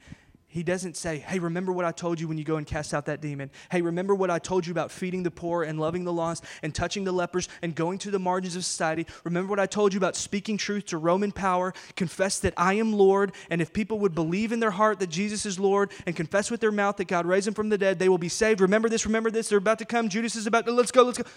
he 0.55 0.63
doesn't 0.63 0.97
say, 0.97 1.19
Hey, 1.19 1.41
remember 1.41 1.73
what 1.73 1.85
I 1.85 1.91
told 1.91 2.21
you 2.21 2.29
when 2.29 2.39
you 2.39 2.45
go 2.45 2.59
and 2.59 2.65
cast 2.65 2.95
out 2.95 3.07
that 3.07 3.21
demon. 3.21 3.51
Hey, 3.73 3.83
remember 3.83 4.15
what 4.15 4.31
I 4.31 4.39
told 4.39 4.65
you 4.65 4.71
about 4.71 4.93
feeding 4.93 5.25
the 5.25 5.31
poor 5.33 5.65
and 5.65 5.81
loving 5.81 6.05
the 6.05 6.13
lost 6.13 6.45
and 6.63 6.73
touching 6.73 7.03
the 7.03 7.11
lepers 7.11 7.49
and 7.61 7.75
going 7.75 7.99
to 7.99 8.11
the 8.13 8.21
margins 8.21 8.55
of 8.55 8.65
society. 8.65 9.05
Remember 9.25 9.51
what 9.51 9.59
I 9.59 9.67
told 9.67 9.93
you 9.93 9.99
about 9.99 10.15
speaking 10.15 10.57
truth 10.57 10.87
to 10.87 10.97
Roman 10.97 11.33
power. 11.33 11.75
Confess 11.97 12.39
that 12.39 12.55
I 12.57 12.75
am 12.75 12.93
Lord. 12.93 13.33
And 13.51 13.61
if 13.61 13.73
people 13.73 13.99
would 13.99 14.15
believe 14.15 14.53
in 14.53 14.61
their 14.61 14.71
heart 14.71 15.01
that 15.01 15.11
Jesus 15.11 15.45
is 15.45 15.59
Lord 15.59 15.91
and 16.07 16.15
confess 16.15 16.53
with 16.53 16.61
their 16.61 16.71
mouth 16.71 16.99
that 16.99 17.09
God 17.09 17.27
raised 17.27 17.49
him 17.49 17.55
from 17.55 17.69
the 17.69 17.77
dead, 17.77 17.99
they 17.99 18.09
will 18.09 18.17
be 18.17 18.29
saved. 18.29 18.61
Remember 18.61 18.89
this, 18.89 19.07
remember 19.07 19.33
this. 19.33 19.49
They're 19.49 19.59
about 19.59 19.81
to 19.81 19.85
come. 19.85 20.09
Judas 20.09 20.37
is 20.37 20.47
about 20.47 20.67
to, 20.67 20.73
let's 20.73 20.93
go, 20.93 21.03
let's 21.03 21.19
go. 21.19 21.29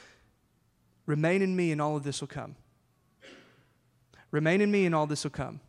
Remain 1.07 1.41
in 1.41 1.55
me, 1.55 1.71
and 1.71 1.81
all 1.81 1.95
of 1.95 2.03
this 2.03 2.21
will 2.21 2.27
come. 2.27 2.55
Remain 4.29 4.61
in 4.61 4.69
me, 4.69 4.85
and 4.85 4.93
all 4.93 5.07
this 5.07 5.23
will 5.23 5.31
come. 5.31 5.59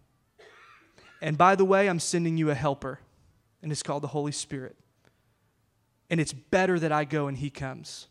And 1.22 1.38
by 1.38 1.54
the 1.54 1.64
way, 1.64 1.88
I'm 1.88 1.98
sending 1.98 2.36
you 2.36 2.50
a 2.50 2.54
helper 2.54 3.00
and 3.62 3.72
it's 3.72 3.82
called 3.82 4.02
the 4.02 4.08
Holy 4.08 4.32
Spirit. 4.32 4.76
And 6.10 6.20
it's 6.20 6.32
better 6.32 6.78
that 6.78 6.92
I 6.92 7.04
go 7.04 7.28
and 7.28 7.36
He 7.36 7.50
comes. 7.50 8.08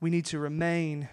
We 0.00 0.10
need 0.10 0.26
to 0.26 0.38
remain. 0.38 1.08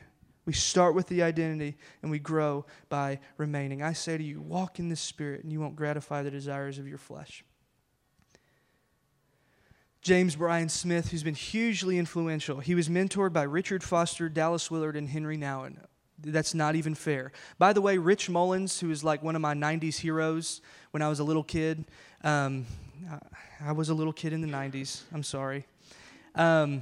We 0.46 0.54
start 0.54 0.96
with 0.96 1.08
the 1.08 1.22
identity 1.24 1.78
and 2.02 2.12
we 2.12 2.20
grow 2.20 2.65
by 2.89 3.20
remaining. 3.38 3.82
I 3.82 3.94
say 3.94 4.18
to 4.18 4.24
you, 4.24 4.42
walk 4.42 4.80
in 4.80 4.89
the 4.89 4.96
Spirit 4.96 5.44
and 5.44 5.52
you 5.52 5.60
won't 5.60 5.76
gratify 5.76 6.24
the 6.24 6.32
desires 6.32 6.80
of 6.80 6.88
your 6.88 6.98
flesh. 6.98 7.44
James 10.02 10.36
Bryan 10.36 10.70
Smith, 10.70 11.12
who's 11.12 11.24
been 11.24 11.36
hugely 11.36 11.98
influential, 11.98 12.62
he 12.62 12.74
was 12.74 12.88
mentored 12.88 13.34
by 13.34 13.44
Richard 13.44 13.84
Foster, 13.84 14.30
Dallas 14.30 14.72
Willard, 14.72 14.96
and 14.96 15.10
Henri 15.10 15.38
Nouwen. 15.38 15.78
That's 16.21 16.53
not 16.53 16.75
even 16.75 16.95
fair. 16.95 17.32
By 17.58 17.73
the 17.73 17.82
way, 17.82 17.97
Rich 17.97 18.29
Mullins, 18.29 18.79
who 18.79 18.91
is 18.91 19.03
like 19.03 19.23
one 19.23 19.36
of 19.36 19.41
my 19.41 19.53
90s 19.53 19.97
heroes 19.97 20.62
when 20.91 21.01
I 21.01 21.10
was 21.10 21.19
a 21.19 21.23
little 21.23 21.43
kid, 21.43 21.86
um, 22.23 22.65
I 23.63 23.71
was 23.71 23.89
a 23.89 23.93
little 23.93 24.13
kid 24.13 24.34
in 24.34 24.41
the 24.41 24.47
90s, 24.47 25.01
I'm 25.13 25.23
sorry, 25.23 25.65
um, 26.36 26.82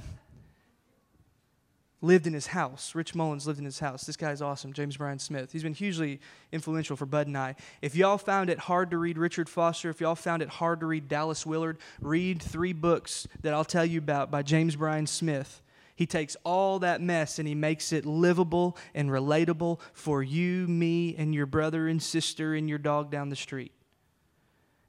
lived 2.00 2.26
in 2.26 2.32
his 2.32 2.46
house. 2.46 2.94
Rich 2.94 3.14
Mullins 3.14 3.46
lived 3.46 3.58
in 3.58 3.64
his 3.64 3.80
house. 3.80 4.04
This 4.04 4.16
guy's 4.16 4.40
awesome, 4.40 4.72
James 4.72 4.96
Bryan 4.96 5.18
Smith. 5.18 5.50
He's 5.50 5.64
been 5.64 5.74
hugely 5.74 6.20
influential 6.52 6.96
for 6.96 7.06
Bud 7.06 7.26
and 7.26 7.36
I. 7.36 7.56
If 7.82 7.96
y'all 7.96 8.18
found 8.18 8.50
it 8.50 8.58
hard 8.58 8.90
to 8.92 8.98
read 8.98 9.18
Richard 9.18 9.48
Foster, 9.48 9.90
if 9.90 10.00
y'all 10.00 10.14
found 10.14 10.42
it 10.42 10.48
hard 10.48 10.80
to 10.80 10.86
read 10.86 11.08
Dallas 11.08 11.44
Willard, 11.44 11.78
read 12.00 12.40
three 12.40 12.72
books 12.72 13.26
that 13.42 13.52
I'll 13.52 13.64
tell 13.64 13.84
you 13.84 13.98
about 13.98 14.30
by 14.30 14.42
James 14.42 14.76
Bryan 14.76 15.06
Smith. 15.06 15.62
He 15.98 16.06
takes 16.06 16.36
all 16.44 16.78
that 16.78 17.00
mess 17.00 17.40
and 17.40 17.48
he 17.48 17.56
makes 17.56 17.92
it 17.92 18.06
livable 18.06 18.78
and 18.94 19.10
relatable 19.10 19.80
for 19.92 20.22
you, 20.22 20.68
me, 20.68 21.16
and 21.16 21.34
your 21.34 21.44
brother 21.44 21.88
and 21.88 22.00
sister 22.00 22.54
and 22.54 22.68
your 22.68 22.78
dog 22.78 23.10
down 23.10 23.30
the 23.30 23.34
street. 23.34 23.72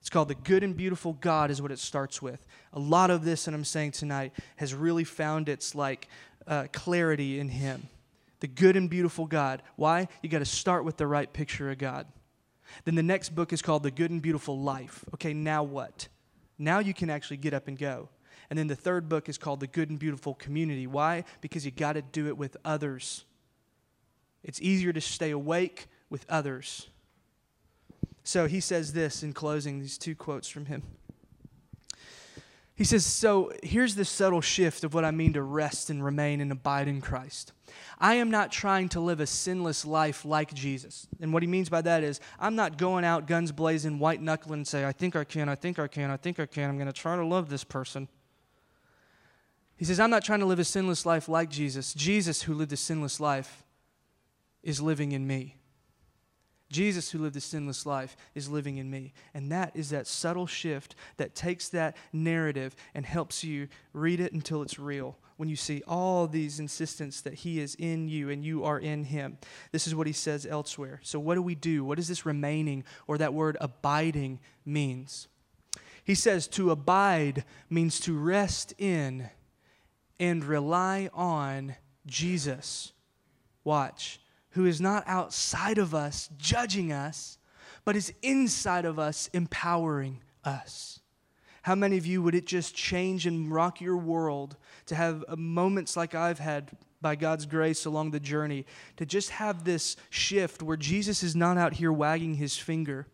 It's 0.01 0.11
called 0.11 0.27
The 0.27 0.35
Good 0.35 0.63
and 0.63 0.77
Beautiful 0.77 1.13
God, 1.13 1.49
is 1.49 1.63
what 1.63 1.71
it 1.71 1.79
starts 1.79 2.21
with. 2.21 2.45
A 2.73 2.79
lot 2.79 3.09
of 3.09 3.25
this 3.25 3.45
that 3.45 3.55
I'm 3.55 3.65
saying 3.65 3.93
tonight 3.93 4.33
has 4.57 4.75
really 4.75 5.03
found 5.03 5.49
its 5.49 5.73
like 5.73 6.09
uh, 6.45 6.67
clarity 6.71 7.39
in 7.39 7.49
Him. 7.49 7.89
The 8.39 8.47
good 8.47 8.77
and 8.77 8.87
beautiful 8.87 9.25
God. 9.25 9.63
Why? 9.77 10.09
You 10.21 10.29
got 10.29 10.39
to 10.39 10.45
start 10.45 10.85
with 10.85 10.97
the 10.97 11.07
right 11.07 11.33
picture 11.33 11.71
of 11.71 11.79
God. 11.79 12.05
Then 12.85 12.93
the 12.93 13.01
next 13.01 13.29
book 13.29 13.51
is 13.51 13.63
called 13.63 13.81
The 13.81 13.89
Good 13.89 14.11
and 14.11 14.21
Beautiful 14.21 14.59
Life. 14.59 15.03
Okay, 15.15 15.33
now 15.33 15.63
what? 15.63 16.07
Now 16.59 16.77
you 16.77 16.93
can 16.93 17.09
actually 17.09 17.37
get 17.37 17.55
up 17.55 17.67
and 17.67 17.79
go. 17.79 18.09
And 18.49 18.57
then 18.57 18.67
the 18.67 18.75
third 18.75 19.07
book 19.09 19.29
is 19.29 19.37
called 19.37 19.59
The 19.59 19.67
Good 19.67 19.89
and 19.89 19.99
Beautiful 19.99 20.33
Community. 20.33 20.87
Why? 20.87 21.23
Because 21.41 21.65
you 21.65 21.71
got 21.71 21.93
to 21.93 22.01
do 22.01 22.27
it 22.27 22.37
with 22.37 22.57
others. 22.65 23.25
It's 24.43 24.61
easier 24.61 24.91
to 24.93 25.01
stay 25.01 25.31
awake 25.31 25.87
with 26.09 26.25
others. 26.29 26.87
So 28.23 28.47
he 28.47 28.59
says 28.59 28.93
this 28.93 29.23
in 29.23 29.33
closing, 29.33 29.79
these 29.79 29.97
two 29.97 30.15
quotes 30.15 30.47
from 30.47 30.65
him. 30.65 30.83
He 32.75 32.85
says, 32.85 33.05
So 33.05 33.51
here's 33.61 33.95
the 33.95 34.05
subtle 34.05 34.39
shift 34.39 34.83
of 34.83 34.93
what 34.93 35.03
I 35.03 35.11
mean 35.11 35.33
to 35.33 35.43
rest 35.43 35.89
and 35.89 36.03
remain 36.03 36.39
and 36.39 36.51
abide 36.51 36.87
in 36.87 37.01
Christ. 37.01 37.51
I 37.99 38.15
am 38.15 38.31
not 38.31 38.51
trying 38.51 38.87
to 38.89 39.01
live 39.01 39.19
a 39.19 39.27
sinless 39.27 39.85
life 39.85 40.23
like 40.23 40.53
Jesus. 40.53 41.05
And 41.19 41.33
what 41.33 41.43
he 41.43 41.47
means 41.47 41.69
by 41.69 41.81
that 41.81 42.03
is, 42.03 42.21
I'm 42.39 42.55
not 42.55 42.77
going 42.77 43.03
out 43.03 43.27
guns 43.27 43.51
blazing, 43.51 43.99
white 43.99 44.21
knuckling, 44.21 44.59
and 44.59 44.67
say, 44.67 44.85
I 44.85 44.93
think 44.93 45.15
I 45.17 45.25
can, 45.25 45.49
I 45.49 45.55
think 45.55 45.77
I 45.77 45.87
can, 45.87 46.09
I 46.09 46.15
think 46.15 46.39
I 46.39 46.45
can. 46.45 46.69
I'm 46.69 46.77
going 46.77 46.87
to 46.87 46.93
try 46.93 47.17
to 47.17 47.25
love 47.25 47.49
this 47.49 47.65
person. 47.65 48.07
He 49.79 49.85
says, 49.85 49.97
I'm 49.97 50.09
not 50.09 50.25
trying 50.25 50.41
to 50.41 50.45
live 50.45 50.59
a 50.59 50.65
sinless 50.65 51.05
life 51.05 51.29
like 51.29 51.49
Jesus. 51.49 51.93
Jesus, 51.93 52.41
who 52.41 52.53
lived 52.53 52.73
a 52.73 52.77
sinless 52.77 53.21
life, 53.21 53.63
is 54.61 54.81
living 54.81 55.13
in 55.13 55.25
me. 55.25 55.55
Jesus, 56.69 57.09
who 57.09 57.19
lived 57.19 57.37
a 57.37 57.41
sinless 57.41 57.85
life, 57.85 58.17
is 58.35 58.49
living 58.49 58.75
in 58.75 58.91
me. 58.91 59.13
And 59.33 59.49
that 59.53 59.71
is 59.77 59.91
that 59.91 60.05
subtle 60.05 60.47
shift 60.47 60.95
that 61.15 61.33
takes 61.33 61.69
that 61.69 61.95
narrative 62.11 62.75
and 62.93 63.05
helps 63.05 63.41
you 63.41 63.69
read 63.93 64.19
it 64.19 64.33
until 64.33 64.61
it's 64.63 64.77
real. 64.77 65.17
When 65.37 65.47
you 65.47 65.55
see 65.55 65.81
all 65.87 66.27
these 66.27 66.59
insistence 66.59 67.21
that 67.21 67.35
He 67.35 67.61
is 67.61 67.75
in 67.75 68.09
you 68.09 68.29
and 68.29 68.43
you 68.43 68.65
are 68.65 68.79
in 68.79 69.05
Him. 69.05 69.37
This 69.71 69.87
is 69.87 69.95
what 69.95 70.07
He 70.07 70.13
says 70.13 70.45
elsewhere. 70.45 70.99
So, 71.03 71.21
what 71.21 71.35
do 71.35 71.41
we 71.41 71.55
do? 71.55 71.85
What 71.85 71.95
does 71.95 72.09
this 72.09 72.25
remaining 72.25 72.83
or 73.07 73.17
that 73.17 73.33
word 73.33 73.55
abiding 73.61 74.41
means? 74.65 75.29
He 76.03 76.15
says 76.15 76.49
to 76.49 76.71
abide 76.71 77.45
means 77.69 78.01
to 78.01 78.17
rest 78.17 78.73
in 78.77 79.29
and 80.19 80.43
rely 80.43 81.09
on 81.13 81.75
Jesus. 82.05 82.91
Watch, 83.63 84.19
who 84.51 84.65
is 84.65 84.81
not 84.81 85.03
outside 85.07 85.77
of 85.77 85.93
us 85.93 86.29
judging 86.37 86.91
us, 86.91 87.37
but 87.85 87.95
is 87.95 88.13
inside 88.21 88.85
of 88.85 88.99
us 88.99 89.29
empowering 89.33 90.21
us. 90.43 90.99
How 91.63 91.75
many 91.75 91.97
of 91.97 92.05
you 92.05 92.21
would 92.21 92.35
it 92.35 92.45
just 92.45 92.75
change 92.75 93.25
and 93.25 93.51
rock 93.51 93.81
your 93.81 93.97
world 93.97 94.55
to 94.87 94.95
have 94.95 95.23
uh, 95.27 95.35
moments 95.35 95.95
like 95.97 96.15
I've 96.15 96.39
had 96.39 96.71
by 97.01 97.15
God's 97.15 97.45
grace 97.45 97.85
along 97.85 98.11
the 98.11 98.19
journey, 98.19 98.65
to 98.97 99.05
just 99.05 99.29
have 99.29 99.63
this 99.63 99.95
shift 100.09 100.61
where 100.61 100.77
Jesus 100.77 101.23
is 101.23 101.35
not 101.35 101.57
out 101.57 101.73
here 101.73 101.91
wagging 101.91 102.35
his 102.35 102.57
finger, 102.57 103.07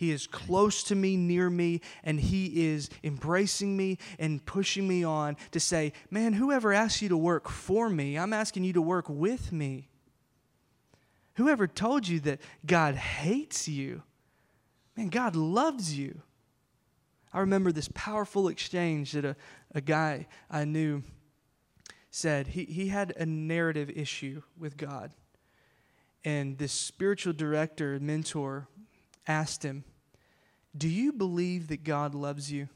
he 0.00 0.12
is 0.12 0.26
close 0.26 0.82
to 0.84 0.94
me, 0.94 1.18
near 1.18 1.50
me, 1.50 1.82
and 2.02 2.18
He 2.18 2.70
is 2.70 2.88
embracing 3.04 3.76
me 3.76 3.98
and 4.18 4.42
pushing 4.46 4.88
me 4.88 5.04
on 5.04 5.36
to 5.50 5.60
say, 5.60 5.92
Man, 6.10 6.32
whoever 6.32 6.72
asked 6.72 7.02
you 7.02 7.10
to 7.10 7.18
work 7.18 7.50
for 7.50 7.90
me, 7.90 8.16
I'm 8.16 8.32
asking 8.32 8.64
you 8.64 8.72
to 8.72 8.80
work 8.80 9.10
with 9.10 9.52
me. 9.52 9.90
Whoever 11.34 11.66
told 11.66 12.08
you 12.08 12.18
that 12.20 12.40
God 12.64 12.94
hates 12.94 13.68
you? 13.68 14.02
Man, 14.96 15.10
God 15.10 15.36
loves 15.36 15.98
you. 15.98 16.22
I 17.30 17.40
remember 17.40 17.70
this 17.70 17.90
powerful 17.92 18.48
exchange 18.48 19.12
that 19.12 19.26
a, 19.26 19.36
a 19.74 19.82
guy 19.82 20.28
I 20.50 20.64
knew 20.64 21.02
said. 22.10 22.46
He, 22.46 22.64
he 22.64 22.88
had 22.88 23.12
a 23.18 23.26
narrative 23.26 23.90
issue 23.90 24.40
with 24.58 24.78
God. 24.78 25.12
And 26.24 26.56
this 26.56 26.72
spiritual 26.72 27.34
director, 27.34 28.00
mentor, 28.00 28.66
asked 29.26 29.62
him, 29.62 29.84
Do 30.76 30.88
you 30.88 31.12
believe 31.12 31.68
that 31.68 31.84
God 31.84 32.14
loves 32.14 32.50
you? 32.50 32.68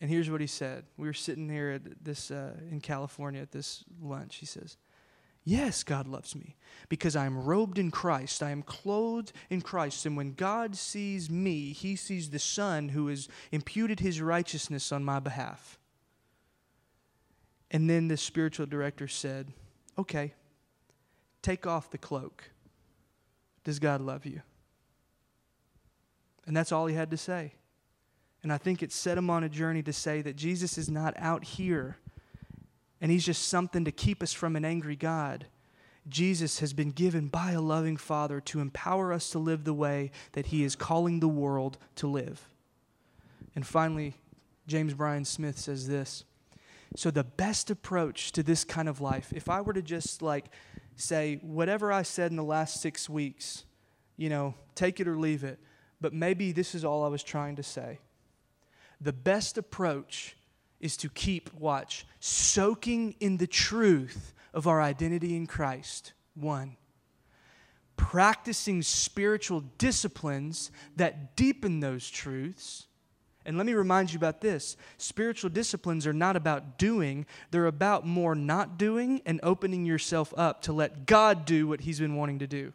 And 0.00 0.08
here's 0.10 0.30
what 0.30 0.40
he 0.40 0.46
said. 0.46 0.84
We 0.96 1.06
were 1.06 1.12
sitting 1.12 1.48
here 1.48 1.70
at 1.70 2.04
this 2.04 2.30
uh, 2.30 2.54
in 2.70 2.80
California 2.80 3.42
at 3.42 3.52
this 3.52 3.84
lunch. 4.00 4.36
He 4.36 4.46
says, 4.46 4.76
Yes, 5.44 5.82
God 5.82 6.06
loves 6.06 6.36
me 6.36 6.56
because 6.88 7.16
I 7.16 7.24
am 7.24 7.42
robed 7.42 7.78
in 7.78 7.90
Christ. 7.90 8.42
I 8.42 8.50
am 8.50 8.62
clothed 8.62 9.32
in 9.48 9.62
Christ. 9.62 10.04
And 10.04 10.16
when 10.16 10.34
God 10.34 10.76
sees 10.76 11.30
me, 11.30 11.72
he 11.72 11.96
sees 11.96 12.28
the 12.28 12.38
Son 12.38 12.90
who 12.90 13.08
has 13.08 13.28
imputed 13.50 14.00
his 14.00 14.20
righteousness 14.20 14.92
on 14.92 15.02
my 15.02 15.18
behalf. 15.18 15.78
And 17.70 17.88
then 17.88 18.08
the 18.08 18.16
spiritual 18.16 18.66
director 18.66 19.08
said, 19.08 19.52
Okay, 19.98 20.34
take 21.42 21.66
off 21.66 21.90
the 21.90 21.98
cloak. 21.98 22.50
Does 23.64 23.78
God 23.78 24.00
love 24.00 24.26
you? 24.26 24.42
And 26.46 26.56
that's 26.56 26.72
all 26.72 26.86
he 26.86 26.94
had 26.94 27.10
to 27.10 27.16
say. 27.16 27.54
And 28.42 28.52
I 28.52 28.58
think 28.58 28.82
it 28.82 28.92
set 28.92 29.18
him 29.18 29.28
on 29.30 29.44
a 29.44 29.48
journey 29.48 29.82
to 29.82 29.92
say 29.92 30.22
that 30.22 30.36
Jesus 30.36 30.78
is 30.78 30.88
not 30.88 31.14
out 31.18 31.44
here 31.44 31.98
and 33.00 33.10
he's 33.10 33.24
just 33.24 33.48
something 33.48 33.84
to 33.84 33.92
keep 33.92 34.22
us 34.22 34.32
from 34.32 34.56
an 34.56 34.64
angry 34.64 34.96
God. 34.96 35.46
Jesus 36.08 36.60
has 36.60 36.72
been 36.72 36.90
given 36.90 37.28
by 37.28 37.52
a 37.52 37.60
loving 37.60 37.96
Father 37.96 38.40
to 38.40 38.60
empower 38.60 39.12
us 39.12 39.30
to 39.30 39.38
live 39.38 39.64
the 39.64 39.74
way 39.74 40.10
that 40.32 40.46
he 40.46 40.64
is 40.64 40.76
calling 40.76 41.20
the 41.20 41.28
world 41.28 41.78
to 41.96 42.06
live. 42.06 42.48
And 43.54 43.66
finally, 43.66 44.14
James 44.66 44.94
Bryan 44.94 45.24
Smith 45.24 45.58
says 45.58 45.88
this 45.88 46.24
So, 46.96 47.10
the 47.10 47.24
best 47.24 47.70
approach 47.70 48.32
to 48.32 48.42
this 48.42 48.64
kind 48.64 48.88
of 48.88 49.00
life, 49.00 49.32
if 49.34 49.48
I 49.48 49.60
were 49.60 49.72
to 49.72 49.82
just 49.82 50.22
like 50.22 50.46
say, 50.96 51.36
whatever 51.42 51.92
I 51.92 52.02
said 52.02 52.30
in 52.30 52.36
the 52.36 52.44
last 52.44 52.80
six 52.80 53.08
weeks, 53.08 53.64
you 54.16 54.28
know, 54.28 54.54
take 54.74 55.00
it 55.00 55.08
or 55.08 55.16
leave 55.16 55.44
it, 55.44 55.58
but 56.00 56.12
maybe 56.12 56.52
this 56.52 56.74
is 56.74 56.84
all 56.84 57.04
I 57.04 57.08
was 57.08 57.22
trying 57.22 57.56
to 57.56 57.62
say. 57.62 57.98
The 59.00 59.12
best 59.12 59.58
approach 59.58 60.36
is 60.80 60.96
to 60.98 61.08
keep, 61.08 61.52
watch, 61.54 62.06
soaking 62.20 63.14
in 63.20 63.36
the 63.36 63.46
truth 63.46 64.32
of 64.52 64.66
our 64.66 64.80
identity 64.80 65.36
in 65.36 65.46
Christ. 65.46 66.12
One, 66.34 66.76
practicing 67.96 68.82
spiritual 68.82 69.60
disciplines 69.78 70.70
that 70.96 71.36
deepen 71.36 71.80
those 71.80 72.08
truths. 72.08 72.86
And 73.44 73.56
let 73.56 73.66
me 73.66 73.74
remind 73.74 74.12
you 74.12 74.16
about 74.16 74.40
this 74.40 74.76
spiritual 74.96 75.50
disciplines 75.50 76.06
are 76.06 76.12
not 76.12 76.36
about 76.36 76.78
doing, 76.78 77.26
they're 77.50 77.66
about 77.66 78.06
more 78.06 78.34
not 78.34 78.78
doing 78.78 79.20
and 79.26 79.40
opening 79.42 79.84
yourself 79.84 80.32
up 80.36 80.62
to 80.62 80.72
let 80.72 81.06
God 81.06 81.44
do 81.44 81.68
what 81.68 81.80
He's 81.80 82.00
been 82.00 82.16
wanting 82.16 82.38
to 82.38 82.46
do. 82.46 82.72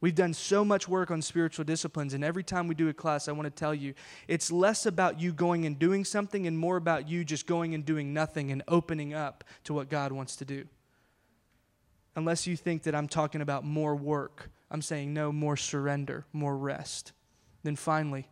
We've 0.00 0.14
done 0.14 0.32
so 0.32 0.64
much 0.64 0.86
work 0.88 1.10
on 1.10 1.22
spiritual 1.22 1.64
disciplines, 1.64 2.14
and 2.14 2.22
every 2.22 2.44
time 2.44 2.68
we 2.68 2.76
do 2.76 2.88
a 2.88 2.94
class, 2.94 3.26
I 3.26 3.32
want 3.32 3.46
to 3.46 3.50
tell 3.50 3.74
you 3.74 3.94
it's 4.28 4.52
less 4.52 4.86
about 4.86 5.20
you 5.20 5.32
going 5.32 5.66
and 5.66 5.76
doing 5.76 6.04
something 6.04 6.46
and 6.46 6.56
more 6.56 6.76
about 6.76 7.08
you 7.08 7.24
just 7.24 7.46
going 7.46 7.74
and 7.74 7.84
doing 7.84 8.14
nothing 8.14 8.52
and 8.52 8.62
opening 8.68 9.12
up 9.12 9.42
to 9.64 9.74
what 9.74 9.88
God 9.88 10.12
wants 10.12 10.36
to 10.36 10.44
do. 10.44 10.66
Unless 12.14 12.46
you 12.46 12.56
think 12.56 12.84
that 12.84 12.94
I'm 12.94 13.08
talking 13.08 13.40
about 13.40 13.64
more 13.64 13.96
work, 13.96 14.50
I'm 14.70 14.82
saying 14.82 15.12
no, 15.12 15.32
more 15.32 15.56
surrender, 15.56 16.26
more 16.32 16.56
rest. 16.56 17.12
Then 17.64 17.74
finally, 17.74 18.28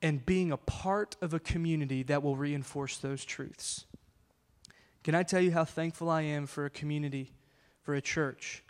and 0.00 0.26
being 0.26 0.50
a 0.50 0.56
part 0.56 1.16
of 1.22 1.32
a 1.32 1.38
community 1.38 2.02
that 2.02 2.24
will 2.24 2.34
reinforce 2.34 2.98
those 2.98 3.24
truths. 3.24 3.86
Can 5.04 5.14
I 5.14 5.22
tell 5.22 5.40
you 5.40 5.52
how 5.52 5.64
thankful 5.64 6.10
I 6.10 6.22
am 6.22 6.46
for 6.46 6.64
a 6.64 6.70
community, 6.70 7.32
for 7.82 7.94
a 7.94 8.00
church? 8.00 8.64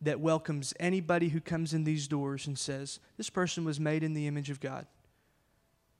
That 0.00 0.20
welcomes 0.20 0.74
anybody 0.78 1.28
who 1.28 1.40
comes 1.40 1.74
in 1.74 1.84
these 1.84 2.06
doors 2.06 2.46
and 2.46 2.58
says, 2.58 3.00
This 3.16 3.30
person 3.30 3.64
was 3.64 3.80
made 3.80 4.02
in 4.02 4.14
the 4.14 4.26
image 4.26 4.50
of 4.50 4.60
God. 4.60 4.86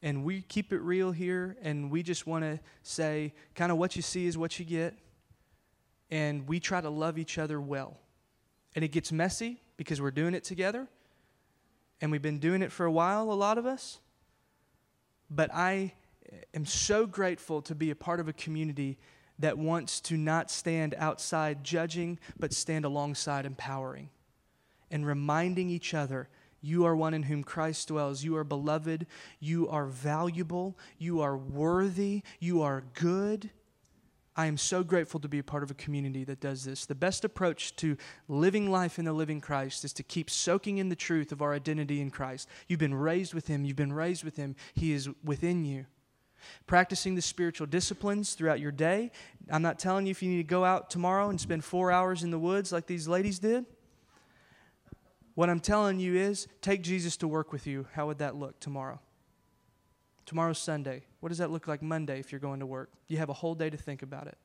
And 0.03 0.25
we 0.25 0.43
keep 0.43 0.73
it 0.73 0.79
real 0.79 1.11
here, 1.11 1.57
and 1.61 1.91
we 1.91 2.03
just 2.05 2.27
want 2.27 2.45
to 2.45 2.61
say, 2.83 3.33
kind 3.57 3.73
of 3.73 3.79
what 3.79 3.97
you 3.97 4.03
see 4.03 4.27
is 4.27 4.39
what 4.39 4.59
you 4.59 4.65
get. 4.65 4.95
And 6.11 6.47
we 6.47 6.61
try 6.61 6.81
to 6.81 6.89
love 6.89 7.19
each 7.19 7.37
other 7.37 7.61
well. 7.61 7.99
And 8.77 8.85
it 8.85 8.89
gets 8.89 9.11
messy 9.11 9.61
because 9.77 10.01
we're 10.01 10.13
doing 10.13 10.35
it 10.35 10.45
together. 10.45 10.87
And 12.01 12.13
we've 12.13 12.23
been 12.23 12.39
doing 12.39 12.63
it 12.63 12.71
for 12.71 12.87
a 12.87 12.93
while, 12.93 13.33
a 13.33 13.35
lot 13.35 13.59
of 13.59 13.67
us. 13.67 13.99
But 15.29 15.53
I 15.53 15.95
am 16.55 16.65
so 16.65 17.05
grateful 17.05 17.61
to 17.63 17.75
be 17.75 17.91
a 17.91 17.97
part 17.97 18.21
of 18.21 18.29
a 18.29 18.33
community 18.33 18.99
that 19.39 19.59
wants 19.59 20.01
to 20.01 20.17
not 20.17 20.51
stand 20.51 20.95
outside 20.99 21.65
judging, 21.65 22.19
but 22.39 22.53
stand 22.53 22.85
alongside 22.85 23.47
empowering 23.47 24.11
and 24.91 25.07
reminding 25.07 25.71
each 25.71 25.95
other 25.95 26.29
you 26.61 26.85
are 26.87 26.97
one 26.97 27.15
in 27.15 27.25
whom 27.25 27.45
Christ 27.45 27.89
dwells. 27.89 28.25
You 28.25 28.37
are 28.37 28.45
beloved. 28.45 29.07
You 29.39 29.69
are 29.69 29.87
valuable. 29.87 30.77
You 30.99 31.21
are 31.21 31.37
worthy. 31.37 32.23
You 32.41 32.63
are 32.63 32.83
good. 32.95 33.51
I 34.35 34.47
am 34.47 34.57
so 34.57 34.85
grateful 34.85 35.19
to 35.21 35.29
be 35.29 35.41
a 35.41 35.45
part 35.45 35.65
of 35.65 35.71
a 35.71 35.75
community 35.75 36.25
that 36.25 36.41
does 36.41 36.65
this. 36.65 36.87
The 36.87 36.95
best 36.95 37.25
approach 37.25 37.75
to 37.77 37.97
living 38.29 38.71
life 38.71 38.99
in 38.99 39.05
the 39.05 39.13
living 39.13 39.41
Christ 39.41 39.85
is 39.85 39.93
to 39.95 40.05
keep 40.05 40.31
soaking 40.31 40.79
in 40.79 40.89
the 40.89 40.97
truth 40.97 41.33
of 41.33 41.43
our 41.43 41.55
identity 41.55 42.01
in 42.01 42.11
Christ. 42.11 42.49
You've 42.69 42.79
been 42.79 42.95
raised 42.95 43.35
with 43.35 43.49
Him. 43.49 43.65
You've 43.65 43.77
been 43.77 43.93
raised 43.93 44.23
with 44.23 44.37
Him. 44.37 44.55
He 44.75 44.93
is 44.93 45.09
within 45.25 45.65
you. 45.65 45.87
Practicing 46.67 47.15
the 47.15 47.23
spiritual 47.23 47.67
disciplines 47.67 48.35
throughout 48.35 48.61
your 48.61 48.73
day. 48.73 49.11
I'm 49.51 49.63
not 49.63 49.79
telling 49.79 50.07
you 50.07 50.11
if 50.11 50.23
you 50.23 50.31
need 50.31 50.39
to 50.39 50.43
go 50.45 50.65
out 50.65 50.91
tomorrow 50.91 51.31
and 51.31 51.41
spend 51.41 51.65
four 51.65 51.91
hours 51.91 52.23
in 52.23 52.31
the 52.31 52.39
woods 52.39 52.73
like 52.73 52.87
these 52.87 53.09
ladies 53.09 53.39
did. 53.39 53.65
What 55.35 55.49
I'm 55.49 55.61
telling 55.61 56.01
you 56.01 56.17
is 56.17 56.49
take 56.61 56.83
Jesus 56.83 57.17
to 57.19 57.29
work 57.29 57.53
with 57.53 57.67
you. 57.67 57.87
How 57.93 58.07
would 58.09 58.19
that 58.19 58.35
look 58.35 58.59
tomorrow? 58.59 59.01
Tomorrow's 60.27 60.59
Sunday. 60.59 61.05
What 61.21 61.29
does 61.29 61.39
that 61.39 61.51
look 61.51 61.69
like 61.69 61.81
Monday 61.81 62.19
if 62.19 62.33
you're 62.33 62.41
going 62.41 62.61
to 62.61 62.67
work? 62.67 62.91
You 63.07 63.19
have 63.19 63.29
a 63.29 63.35
whole 63.35 63.55
day 63.55 63.71
to 63.71 63.77
think 63.77 64.03
about 64.03 64.27
it. 64.27 64.37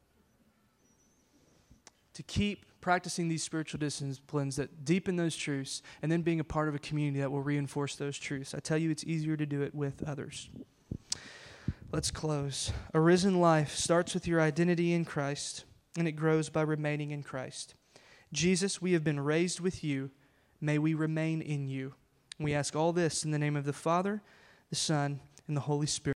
To 2.13 2.23
keep 2.23 2.65
practicing 2.79 3.27
these 3.27 3.41
spiritual 3.41 3.79
disciplines 3.79 4.57
that 4.57 4.85
deepen 4.85 5.15
those 5.15 5.35
truths 5.35 5.81
and 6.01 6.11
then 6.11 6.21
being 6.21 6.39
a 6.39 6.43
part 6.43 6.67
of 6.67 6.75
a 6.75 6.79
community 6.79 7.21
that 7.21 7.31
will 7.31 7.41
reinforce 7.41 7.95
those 7.95 8.19
truths. 8.19 8.53
I 8.53 8.59
tell 8.59 8.77
you, 8.77 8.91
it's 8.91 9.05
easier 9.05 9.35
to 9.35 9.45
do 9.45 9.61
it 9.61 9.73
with 9.73 10.03
others. 10.03 10.49
Let's 11.93 12.09
close. 12.09 12.73
A 12.95 12.99
risen 12.99 13.39
life 13.39 13.75
starts 13.75 14.15
with 14.15 14.27
your 14.27 14.41
identity 14.41 14.93
in 14.93 15.05
Christ, 15.05 15.63
and 15.95 16.07
it 16.07 16.13
grows 16.13 16.49
by 16.49 16.63
remaining 16.63 17.11
in 17.11 17.21
Christ. 17.21 17.75
Jesus, 18.33 18.81
we 18.81 18.93
have 18.93 19.03
been 19.03 19.19
raised 19.19 19.59
with 19.59 19.83
you. 19.83 20.09
May 20.59 20.79
we 20.79 20.95
remain 20.95 21.39
in 21.39 21.67
you. 21.67 21.93
We 22.39 22.55
ask 22.55 22.75
all 22.75 22.93
this 22.93 23.23
in 23.23 23.29
the 23.29 23.37
name 23.37 23.55
of 23.55 23.65
the 23.65 23.73
Father, 23.73 24.23
the 24.71 24.75
Son, 24.75 25.19
and 25.47 25.55
the 25.55 25.61
Holy 25.61 25.85
Spirit. 25.85 26.12